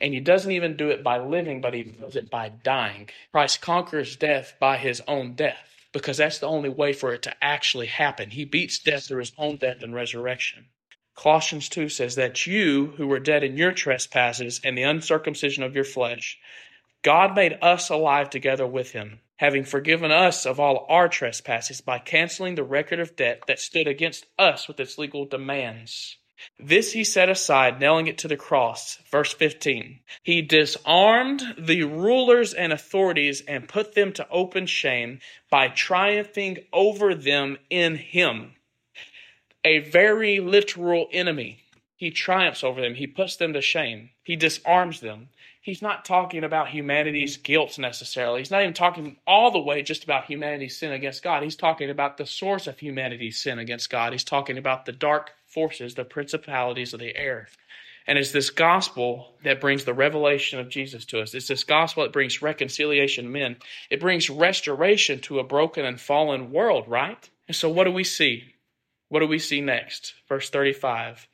[0.00, 3.10] And he doesn't even do it by living, but he does it by dying.
[3.32, 7.44] Christ conquers death by his own death because that's the only way for it to
[7.44, 8.30] actually happen.
[8.30, 10.66] He beats death through his own death and resurrection.
[11.20, 15.74] Colossians 2 says that you, who were dead in your trespasses and the uncircumcision of
[15.74, 16.38] your flesh,
[17.02, 21.98] God made us alive together with him, having forgiven us of all our trespasses by
[21.98, 26.16] canceling the record of debt that stood against us with its legal demands.
[26.58, 28.96] This he set aside, nailing it to the cross.
[29.10, 30.00] Verse 15.
[30.22, 35.18] He disarmed the rulers and authorities and put them to open shame
[35.50, 38.54] by triumphing over them in him.
[39.64, 41.62] A very literal enemy.
[41.96, 42.94] He triumphs over them.
[42.94, 44.10] He puts them to shame.
[44.22, 45.28] He disarms them.
[45.60, 48.40] He's not talking about humanity's guilt necessarily.
[48.40, 51.42] He's not even talking all the way just about humanity's sin against God.
[51.42, 54.12] He's talking about the source of humanity's sin against God.
[54.12, 57.48] He's talking about the dark forces, the principalities of the air.
[58.06, 61.34] And it's this gospel that brings the revelation of Jesus to us.
[61.34, 63.56] It's this gospel that brings reconciliation to men.
[63.90, 67.28] It brings restoration to a broken and fallen world, right?
[67.46, 68.54] And so what do we see?
[69.10, 70.14] What do we see next?
[70.28, 71.28] Verse 35.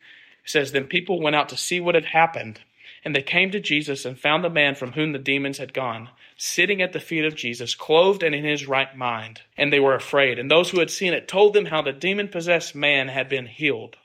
[0.44, 2.60] It says, Then people went out to see what had happened.
[3.04, 6.08] And they came to Jesus and found the man from whom the demons had gone,
[6.36, 9.42] sitting at the feet of Jesus, clothed and in his right mind.
[9.56, 10.40] And they were afraid.
[10.40, 13.46] And those who had seen it told them how the demon possessed man had been
[13.46, 13.96] healed.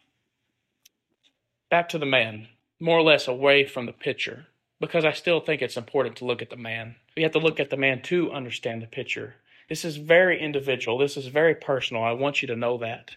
[1.70, 4.48] Back to the man, more or less away from the picture,
[4.80, 6.98] because I still think it's important to look at the man.
[7.16, 9.36] We have to look at the man to understand the picture.
[9.70, 10.98] This is very individual.
[10.98, 12.04] This is very personal.
[12.04, 13.12] I want you to know that.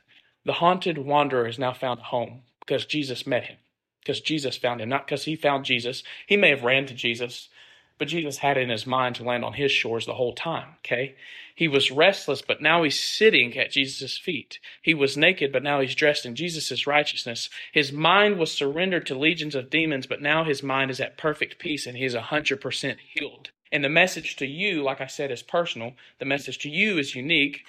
[0.45, 3.57] The haunted wanderer has now found a home because Jesus met him
[4.05, 6.03] because Jesus found him, not because he found Jesus.
[6.27, 7.49] He may have ran to Jesus,
[7.97, 10.75] but Jesus had it in his mind to land on his shores the whole time,
[10.85, 11.15] okay?
[11.55, 14.59] He was restless, but now he's sitting at Jesus' feet.
[14.83, 17.49] He was naked, but now he's dressed in Jesus' righteousness.
[17.73, 21.59] His mind was surrendered to legions of demons, but now his mind is at perfect
[21.59, 23.51] peace and he's 100% healed.
[23.73, 25.95] And the message to you, like I said, is personal.
[26.19, 27.63] The message to you is unique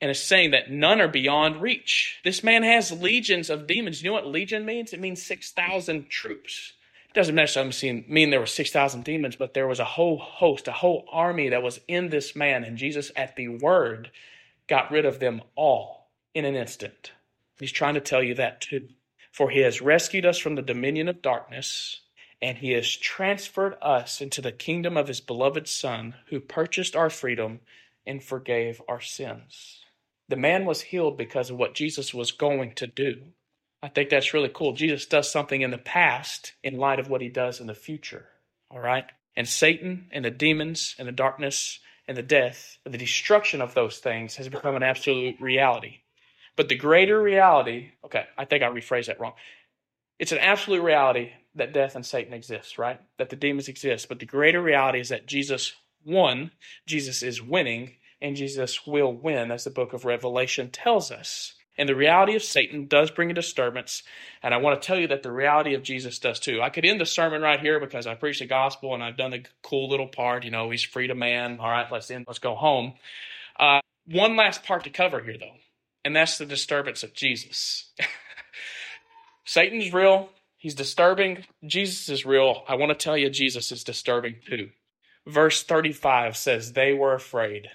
[0.00, 2.20] and is saying that none are beyond reach.
[2.24, 4.02] This man has legions of demons.
[4.02, 4.92] You know what legion means?
[4.92, 6.72] It means 6,000 troops.
[7.10, 10.72] It doesn't necessarily mean there were 6,000 demons, but there was a whole host, a
[10.72, 12.64] whole army that was in this man.
[12.64, 14.10] And Jesus, at the word,
[14.68, 17.12] got rid of them all in an instant.
[17.58, 18.88] He's trying to tell you that too.
[19.32, 22.00] For he has rescued us from the dominion of darkness,
[22.40, 27.10] and he has transferred us into the kingdom of his beloved Son, who purchased our
[27.10, 27.60] freedom
[28.06, 29.79] and forgave our sins.
[30.30, 33.20] The man was healed because of what Jesus was going to do.
[33.82, 34.74] I think that's really cool.
[34.74, 38.26] Jesus does something in the past in light of what he does in the future.
[38.70, 39.06] All right?
[39.36, 43.98] And Satan and the demons and the darkness and the death, the destruction of those
[43.98, 45.98] things has become an absolute reality.
[46.54, 49.32] But the greater reality, okay, I think I rephrased that wrong.
[50.20, 53.00] It's an absolute reality that death and Satan exist, right?
[53.18, 54.08] That the demons exist.
[54.08, 55.72] But the greater reality is that Jesus
[56.04, 56.52] won,
[56.86, 61.54] Jesus is winning, and Jesus will win, as the book of Revelation tells us.
[61.78, 64.02] And the reality of Satan does bring a disturbance.
[64.42, 66.60] And I want to tell you that the reality of Jesus does too.
[66.60, 69.30] I could end the sermon right here because I preached the gospel and I've done
[69.30, 70.44] the cool little part.
[70.44, 71.58] You know, he's freed a man.
[71.58, 72.26] All right, let's end.
[72.26, 72.94] Let's go home.
[73.58, 75.56] Uh, one last part to cover here, though,
[76.04, 77.90] and that's the disturbance of Jesus.
[79.44, 80.28] Satan's real.
[80.58, 81.44] He's disturbing.
[81.64, 82.64] Jesus is real.
[82.68, 84.70] I want to tell you, Jesus is disturbing too.
[85.26, 87.68] Verse 35 says, They were afraid.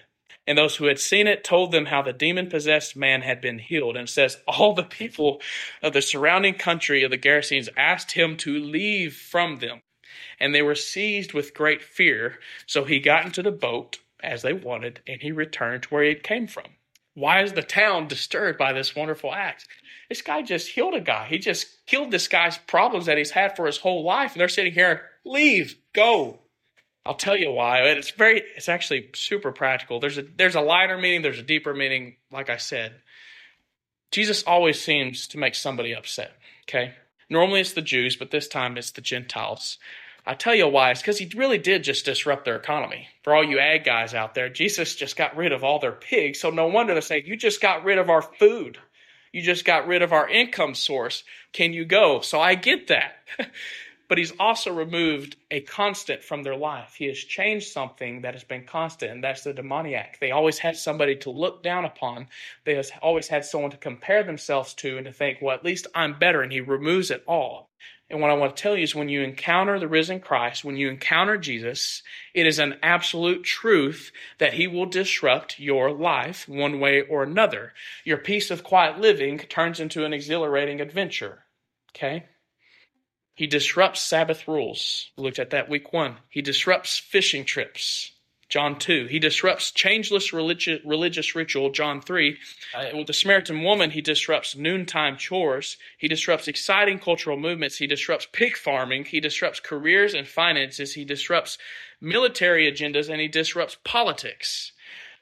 [0.48, 3.60] And those who had seen it told them how the demon possessed man had been
[3.60, 3.98] healed.
[3.98, 5.42] And says, All the people
[5.82, 9.82] of the surrounding country of the Gerasenes asked him to leave from them.
[10.40, 12.40] And they were seized with great fear.
[12.68, 16.16] So he got into the boat as they wanted, and he returned to where he
[16.16, 16.66] came from.
[17.14, 19.68] Why is the town disturbed by this wonderful act?
[20.10, 21.28] This guy just healed a guy.
[21.28, 24.34] He just killed this guy's problems that he's had for his whole life.
[24.34, 26.40] And they're sitting here, leave, go.
[27.06, 27.80] I'll tell you why.
[27.80, 30.00] And It's very it's actually super practical.
[30.00, 32.96] There's a there's a lighter meaning, there's a deeper meaning, like I said.
[34.12, 36.32] Jesus always seems to make somebody upset,
[36.64, 36.94] okay?
[37.30, 39.78] Normally it's the Jews, but this time it's the Gentiles.
[40.28, 40.92] I tell you why.
[40.92, 43.10] It's because he really did just disrupt their economy.
[43.24, 46.40] For all you ag guys out there, Jesus just got rid of all their pigs.
[46.40, 48.80] So no wonder they're saying, You just got rid of our food.
[49.32, 51.24] You just got rid of our income source.
[51.52, 52.22] Can you go?
[52.22, 53.18] So I get that.
[54.08, 56.96] but he's also removed a constant from their life.
[56.98, 60.20] He has changed something that has been constant, and that's the demoniac.
[60.20, 62.28] They always had somebody to look down upon.
[62.66, 66.20] They always had someone to compare themselves to and to think, well, at least I'm
[66.20, 67.70] better, and he removes it all.
[68.10, 70.78] And what I want to tell you is when you encounter the risen Christ, when
[70.78, 72.04] you encounter Jesus,
[72.36, 77.74] it is an absolute truth that he will disrupt your life one way or another.
[78.04, 81.46] Your peace of quiet living turns into an exhilarating adventure.
[81.96, 82.26] Okay?
[83.36, 85.12] He disrupts Sabbath rules.
[85.18, 86.18] We looked at that week one.
[86.30, 88.12] He disrupts fishing trips.
[88.48, 89.08] John 2.
[89.08, 92.38] He disrupts changeless religious, religious ritual, John 3.
[92.74, 95.78] Uh, with the Samaritan woman, he disrupts noontime chores.
[95.98, 97.78] He disrupts exciting cultural movements.
[97.78, 99.06] He disrupts pig farming.
[99.06, 100.94] He disrupts careers and finances.
[100.94, 101.58] He disrupts
[102.00, 104.72] military agendas and he disrupts politics.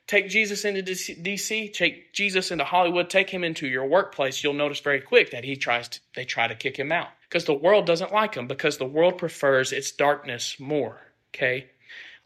[0.05, 4.81] take Jesus into DC, take Jesus into Hollywood, take him into your workplace, you'll notice
[4.81, 7.87] very quick that he tries to, they try to kick him out because the world
[7.87, 11.01] doesn't like him because the world prefers its darkness more.
[11.33, 11.65] Okay.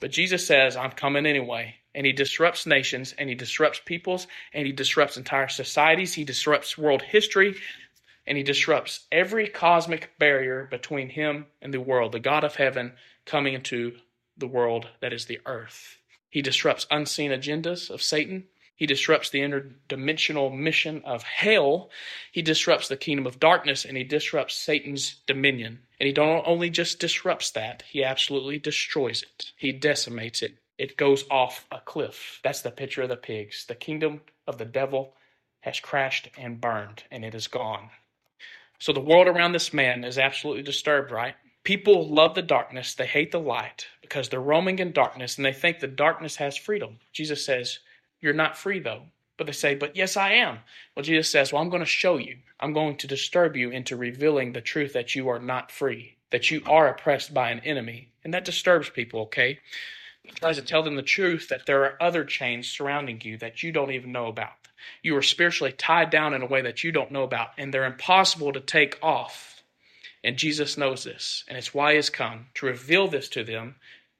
[0.01, 1.75] But Jesus says, I'm coming anyway.
[1.95, 6.13] And he disrupts nations and he disrupts peoples and he disrupts entire societies.
[6.13, 7.55] He disrupts world history
[8.27, 12.91] and he disrupts every cosmic barrier between him and the world, the God of heaven
[13.25, 13.95] coming into
[14.35, 15.99] the world that is the earth.
[16.29, 18.43] He disrupts unseen agendas of Satan.
[18.77, 21.89] He disrupts the interdimensional mission of hell.
[22.31, 25.79] He disrupts the kingdom of darkness and he disrupts Satan's dominion.
[25.99, 29.51] And he don't only just disrupts that, he absolutely destroys it.
[29.57, 30.59] He decimates it.
[30.77, 32.39] It goes off a cliff.
[32.43, 33.65] That's the picture of the pigs.
[33.65, 35.15] The kingdom of the devil
[35.61, 37.89] has crashed and burned and it is gone.
[38.77, 41.33] So the world around this man is absolutely disturbed, right?
[41.63, 45.51] People love the darkness, they hate the light because they're roaming in darkness and they
[45.51, 46.99] think the darkness has freedom.
[47.11, 47.79] Jesus says,
[48.21, 49.03] You're not free though.
[49.37, 50.59] But they say, But yes, I am.
[50.95, 52.37] Well, Jesus says, Well, I'm going to show you.
[52.59, 56.49] I'm going to disturb you into revealing the truth that you are not free, that
[56.49, 58.09] you are oppressed by an enemy.
[58.23, 59.59] And that disturbs people, okay?
[60.23, 63.63] He tries to tell them the truth that there are other chains surrounding you that
[63.63, 64.51] you don't even know about.
[65.01, 67.85] You are spiritually tied down in a way that you don't know about, and they're
[67.85, 69.57] impossible to take off
[70.23, 73.75] and Jesus knows this, and it's why he's come to reveal this to them,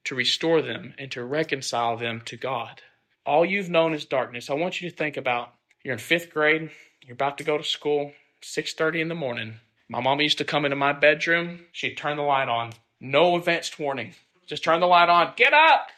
[0.06, 2.82] to restore them, and to reconcile them to God.
[3.28, 4.50] All you've known is darkness.
[4.50, 5.54] I want you to think about
[5.84, 6.72] you're in fifth grade,
[7.06, 9.60] you're about to go to school, 6:30 in the morning.
[9.90, 12.72] My mom used to come into my bedroom, she'd turn the light on.
[13.02, 14.16] No advanced warning.
[14.46, 15.34] Just turn the light on.
[15.36, 15.90] Get up!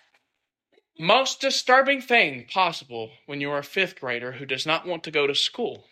[0.98, 5.28] Most disturbing thing possible when you're a fifth grader who does not want to go
[5.28, 5.86] to school.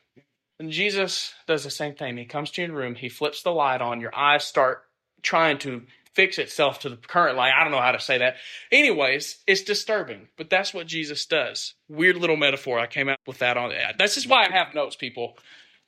[0.57, 2.17] And Jesus does the same thing.
[2.17, 4.85] He comes to your room, he flips the light on, your eyes start
[5.21, 5.85] trying to
[6.17, 7.53] fix itself to the current light.
[7.55, 8.35] I don't know how to say that.
[8.71, 11.75] Anyways, it's disturbing, but that's what Jesus does.
[11.87, 12.79] Weird little metaphor.
[12.79, 13.97] I came up with that on that.
[13.97, 15.37] This is why I have notes, people,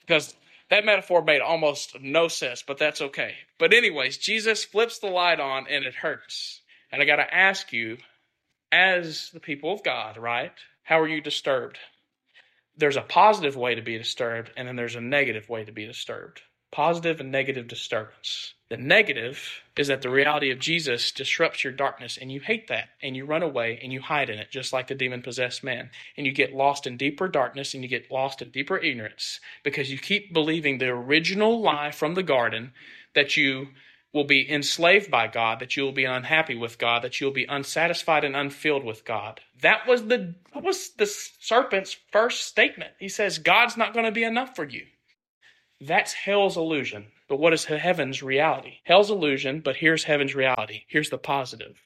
[0.01, 0.33] because
[0.69, 3.33] that metaphor made almost no sense, but that's okay.
[3.57, 6.61] But anyways, Jesus flips the light on and it hurts.
[6.91, 7.97] And I got to ask you,
[8.71, 10.53] as the people of God, right?
[10.83, 11.79] How are you disturbed?
[12.79, 15.85] there's a positive way to be disturbed, and then there's a negative way to be
[15.85, 16.41] disturbed.
[16.71, 18.53] Positive and negative disturbance.
[18.69, 22.89] The negative is that the reality of Jesus disrupts your darkness, and you hate that,
[23.01, 25.89] and you run away and you hide in it, just like the demon possessed man.
[26.15, 29.91] And you get lost in deeper darkness and you get lost in deeper ignorance because
[29.91, 32.73] you keep believing the original lie from the garden
[33.15, 33.69] that you
[34.13, 37.45] will be enslaved by God, that you will be unhappy with God, that you'll be
[37.45, 39.41] unsatisfied and unfilled with God.
[39.61, 42.91] That was the that was the serpent's first statement.
[42.99, 44.85] He says God's not going to be enough for you.
[45.81, 47.07] That's hell's illusion.
[47.27, 48.79] But what is heaven's reality?
[48.83, 50.83] Hell's illusion, but here's heaven's reality.
[50.87, 51.77] Here's the positive.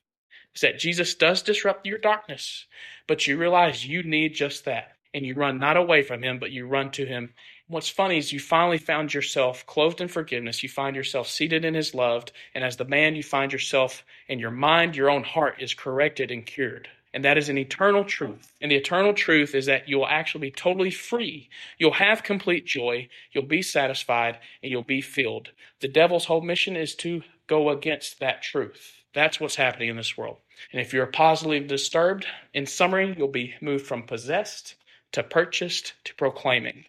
[0.55, 2.65] Is that Jesus does disrupt your darkness,
[3.07, 4.95] but you realize you need just that.
[5.13, 7.33] And you run not away from him, but you run to him
[7.67, 10.63] What's funny is you finally found yourself clothed in forgiveness.
[10.63, 12.25] You find yourself seated in his love.
[12.53, 16.29] And as the man, you find yourself in your mind, your own heart is corrected
[16.29, 16.89] and cured.
[17.13, 18.51] And that is an eternal truth.
[18.59, 21.49] And the eternal truth is that you'll actually be totally free.
[21.77, 23.07] You'll have complete joy.
[23.31, 25.51] You'll be satisfied and you'll be filled.
[25.79, 29.03] The devil's whole mission is to go against that truth.
[29.13, 30.37] That's what's happening in this world.
[30.71, 34.75] And if you're positively disturbed, in summary, you'll be moved from possessed
[35.11, 36.85] to purchased to proclaiming.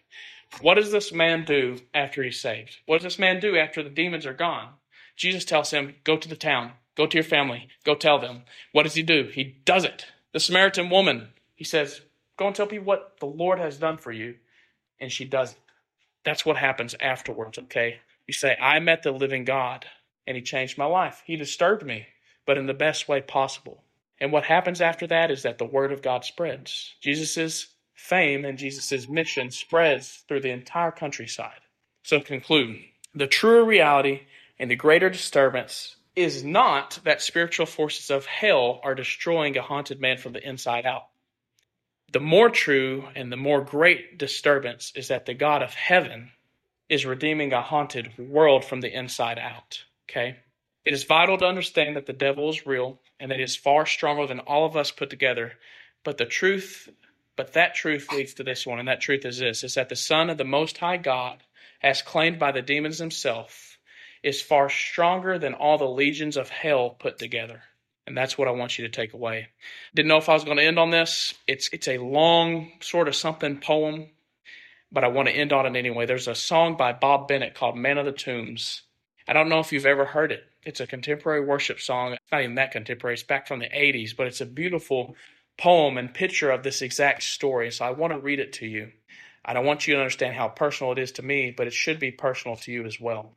[0.61, 2.77] What does this man do after he's saved?
[2.85, 4.69] What does this man do after the demons are gone?
[5.15, 8.43] Jesus tells him, Go to the town, go to your family, go tell them.
[8.71, 9.29] What does he do?
[9.31, 10.07] He does it.
[10.35, 12.01] The Samaritan woman, he says,
[12.35, 14.35] Go and tell people what the Lord has done for you.
[14.99, 15.55] And she does.
[16.25, 18.01] That's what happens afterwards, okay?
[18.27, 19.85] You say, I met the living God,
[20.27, 21.23] and he changed my life.
[21.25, 22.07] He disturbed me,
[22.45, 23.85] but in the best way possible.
[24.19, 26.95] And what happens after that is that the word of God spreads.
[26.99, 31.61] Jesus fame and Jesus' mission spreads through the entire countryside.
[32.03, 32.81] So, conclude
[33.13, 34.23] the truer reality
[34.59, 39.99] and the greater disturbance is not that spiritual forces of hell are destroying a haunted
[39.99, 41.07] man from the inside out.
[42.11, 46.31] The more true and the more great disturbance is that the God of heaven
[46.87, 49.83] is redeeming a haunted world from the inside out.
[50.09, 50.37] Okay?
[50.85, 53.85] It is vital to understand that the devil is real and that he is far
[53.85, 55.53] stronger than all of us put together.
[56.03, 56.89] But the truth
[57.35, 59.95] but that truth leads to this one, and that truth is this is that the
[59.95, 61.43] Son of the Most High God,
[61.81, 63.74] as claimed by the demons himself,
[64.25, 67.61] is far stronger than all the legions of hell put together.
[68.07, 69.49] And that's what I want you to take away.
[69.93, 71.35] Didn't know if I was going to end on this.
[71.47, 74.07] It's it's a long sort of something poem,
[74.91, 76.07] but I want to end on it anyway.
[76.07, 78.81] There's a song by Bob Bennett called Man of the Tombs.
[79.27, 80.43] I don't know if you've ever heard it.
[80.65, 82.13] It's a contemporary worship song.
[82.13, 83.13] It's not even that contemporary.
[83.13, 85.15] It's back from the 80s, but it's a beautiful
[85.57, 87.71] poem and picture of this exact story.
[87.71, 88.91] So I want to read it to you.
[89.43, 91.99] I don't want you to understand how personal it is to me, but it should
[91.99, 93.35] be personal to you as well.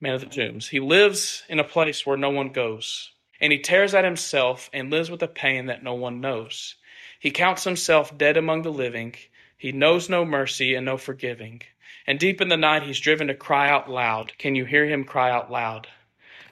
[0.00, 0.68] Man of the Tombs.
[0.68, 4.90] He lives in a place where no one goes, and he tears at himself and
[4.90, 6.76] lives with a pain that no one knows.
[7.18, 9.16] He counts himself dead among the living.
[9.56, 11.62] He knows no mercy and no forgiving.
[12.06, 14.32] And deep in the night, he's driven to cry out loud.
[14.38, 15.88] Can you hear him cry out loud?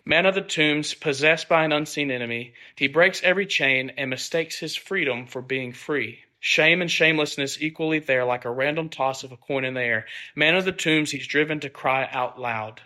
[0.05, 4.59] Man of the tombs, possessed by an unseen enemy, he breaks every chain and mistakes
[4.59, 6.21] his freedom for being free.
[6.41, 10.07] Shame and shamelessness equally there, like a random toss of a coin in the air.
[10.35, 12.83] Man of the tombs, he's driven to cry out loud.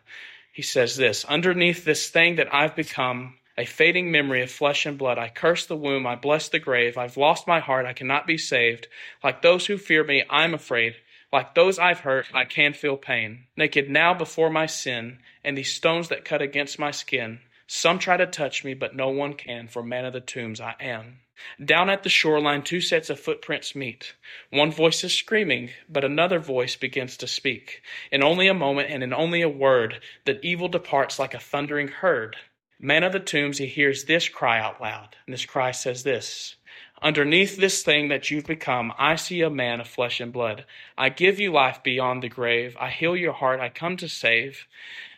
[0.61, 4.99] He says this Underneath this thing that I've become, a fading memory of flesh and
[4.99, 5.17] blood.
[5.17, 6.99] I curse the womb, I bless the grave.
[6.99, 8.87] I've lost my heart, I cannot be saved.
[9.25, 10.97] Like those who fear me, I'm afraid.
[11.33, 13.47] Like those I've hurt, I can feel pain.
[13.57, 17.41] Naked now before my sin, and these stones that cut against my skin.
[17.73, 20.75] Some try to touch me, but no one can, for man of the tombs I
[20.81, 21.21] am.
[21.65, 24.17] Down at the shoreline, two sets of footprints meet.
[24.51, 27.83] One voice is screaming, but another voice begins to speak.
[28.11, 31.87] In only a moment and in only a word, that evil departs like a thundering
[31.87, 32.35] herd.
[32.81, 35.15] Man of the tombs, he hears this cry out loud.
[35.25, 36.57] And this cry says this
[37.03, 40.67] Underneath this thing that you've become, I see a man of flesh and blood.
[40.99, 42.77] I give you life beyond the grave.
[42.79, 43.59] I heal your heart.
[43.59, 44.67] I come to save.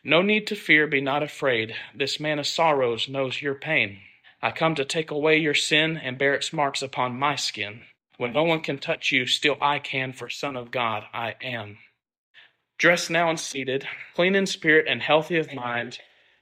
[0.04, 0.86] No need to fear.
[0.86, 1.74] Be not afraid.
[1.92, 3.98] This man of sorrows knows your pain.
[4.40, 7.82] I come to take away your sin and bear its marks upon my skin.
[8.16, 11.78] When no one can touch you, still I can, for Son of God I am.
[12.78, 15.98] Dressed now and seated, clean in spirit and healthy of mind,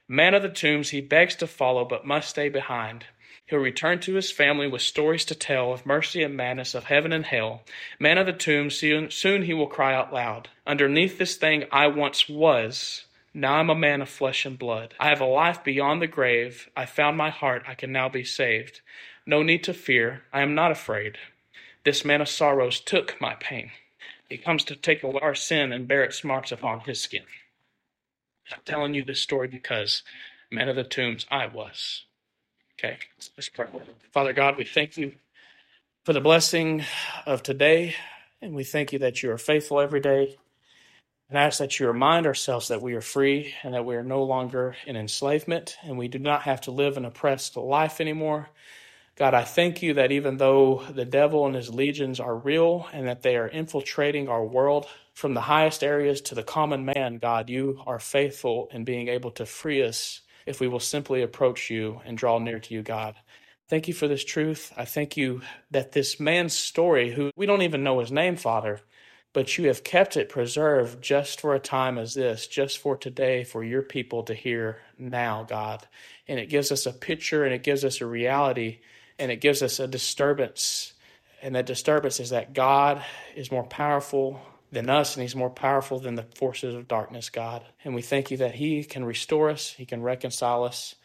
[0.07, 3.05] man of the tombs, he begs to follow but must stay behind.
[3.51, 7.11] He'll return to his family with stories to tell of mercy and madness, of heaven
[7.11, 7.63] and hell.
[7.99, 10.47] Man of the tombs, soon, soon he will cry out loud.
[10.65, 14.93] Underneath this thing I once was, now I'm a man of flesh and blood.
[15.01, 16.69] I have a life beyond the grave.
[16.77, 17.63] I found my heart.
[17.67, 18.79] I can now be saved.
[19.25, 20.23] No need to fear.
[20.31, 21.17] I am not afraid.
[21.83, 23.71] This man of sorrows took my pain.
[24.29, 27.25] He comes to take away our sin and bear its marks upon his skin.
[28.49, 30.03] I'm telling you this story because,
[30.49, 32.05] man of the tombs, I was.
[32.83, 32.97] Okay,
[33.37, 33.67] let's pray.
[34.11, 35.11] Father God, we thank you
[36.03, 36.83] for the blessing
[37.27, 37.93] of today,
[38.41, 40.39] and we thank you that you are faithful every day
[41.29, 44.23] and ask that you remind ourselves that we are free and that we are no
[44.23, 48.49] longer in enslavement and we do not have to live an oppressed life anymore.
[49.15, 53.07] God, I thank you that even though the devil and his legions are real and
[53.07, 57.47] that they are infiltrating our world from the highest areas to the common man, God,
[57.47, 62.01] you are faithful in being able to free us if we will simply approach you
[62.05, 63.15] and draw near to you, God.
[63.69, 64.73] Thank you for this truth.
[64.75, 68.81] I thank you that this man's story, who we don't even know his name, Father,
[69.33, 73.45] but you have kept it preserved just for a time as this, just for today,
[73.45, 75.87] for your people to hear now, God.
[76.27, 78.79] And it gives us a picture and it gives us a reality
[79.17, 80.93] and it gives us a disturbance.
[81.41, 83.03] And that disturbance is that God
[83.35, 84.41] is more powerful
[84.71, 87.63] than us and he's more powerful than the forces of darkness, God.
[87.83, 90.95] And we thank you that he can restore us, he can reconcile us.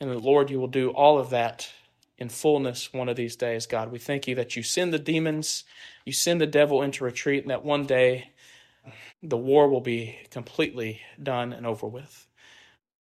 [0.00, 1.70] And the Lord, you will do all of that
[2.18, 3.90] in fullness one of these days, God.
[3.90, 5.64] We thank you that you send the demons,
[6.04, 8.30] you send the devil into retreat, and that one day
[9.22, 12.26] the war will be completely done and over with.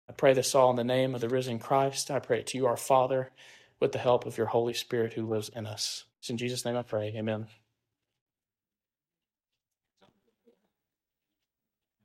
[0.10, 2.12] I pray this all in the name of the risen Christ.
[2.12, 3.32] I pray it to you, our Father,
[3.80, 6.06] with the help of your Holy Spirit who lives in us.
[6.20, 7.14] It's in Jesus' name I pray.
[7.16, 7.48] Amen.